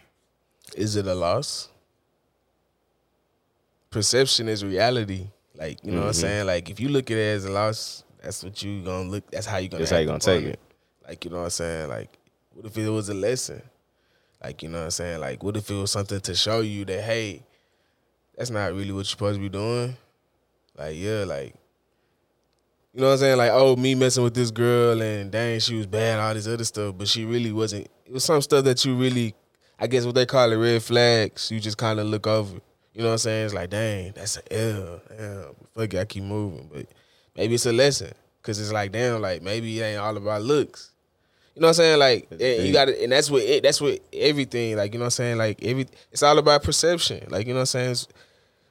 [0.75, 1.69] Is it a loss?
[3.89, 5.27] Perception is reality.
[5.55, 6.15] Like you know what I'm Mhm.
[6.15, 6.45] saying.
[6.45, 9.29] Like if you look at it as a loss, that's what you gonna look.
[9.31, 9.79] That's how you gonna.
[9.79, 10.59] That's how you gonna take it.
[11.07, 11.89] Like you know what I'm saying.
[11.89, 12.17] Like
[12.53, 13.61] what if it was a lesson?
[14.43, 15.19] Like you know what I'm saying.
[15.21, 17.43] Like what if it was something to show you that hey,
[18.35, 19.95] that's not really what you're supposed to be doing.
[20.77, 21.55] Like yeah, like
[22.93, 23.37] you know what I'm saying.
[23.37, 26.65] Like oh, me messing with this girl and dang, she was bad, all this other
[26.65, 27.87] stuff, but she really wasn't.
[28.05, 29.33] It was some stuff that you really,
[29.79, 31.51] I guess what they call it red flags.
[31.51, 32.59] You just kind of look over.
[32.93, 33.45] You know what I'm saying?
[33.45, 35.01] It's like dang, that's an L.
[35.15, 35.43] Damn,
[35.75, 36.87] fuck it, I keep moving, but
[37.35, 40.91] maybe it's a lesson because it's like damn, like maybe it ain't all about looks.
[41.57, 41.99] You know what I'm saying?
[41.99, 44.77] Like you got to and that's what it, that's what everything.
[44.77, 45.37] Like you know what I'm saying?
[45.39, 47.25] Like every it's all about perception.
[47.29, 47.91] Like you know what I'm saying?
[47.91, 48.07] It's-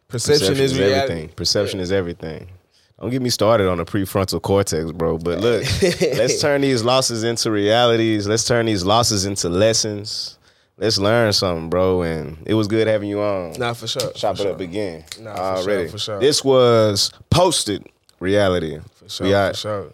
[0.08, 0.94] Perception, is, reality.
[0.94, 1.28] everything.
[1.30, 2.48] Perception is everything.
[3.00, 5.18] Don't get me started on the prefrontal cortex, bro.
[5.18, 8.28] But look, let's turn these losses into realities.
[8.28, 10.38] Let's turn these losses into lessons.
[10.78, 12.02] Let's learn something, bro.
[12.02, 13.54] And it was good having you on.
[13.58, 14.12] Nah, for sure.
[14.12, 14.52] Chop for it sure.
[14.54, 15.04] up again.
[15.20, 16.20] Nah, for sure, for sure.
[16.20, 17.84] This was posted
[18.20, 18.78] reality.
[18.94, 19.26] For sure.
[19.26, 19.56] We out.
[19.56, 19.92] For sure.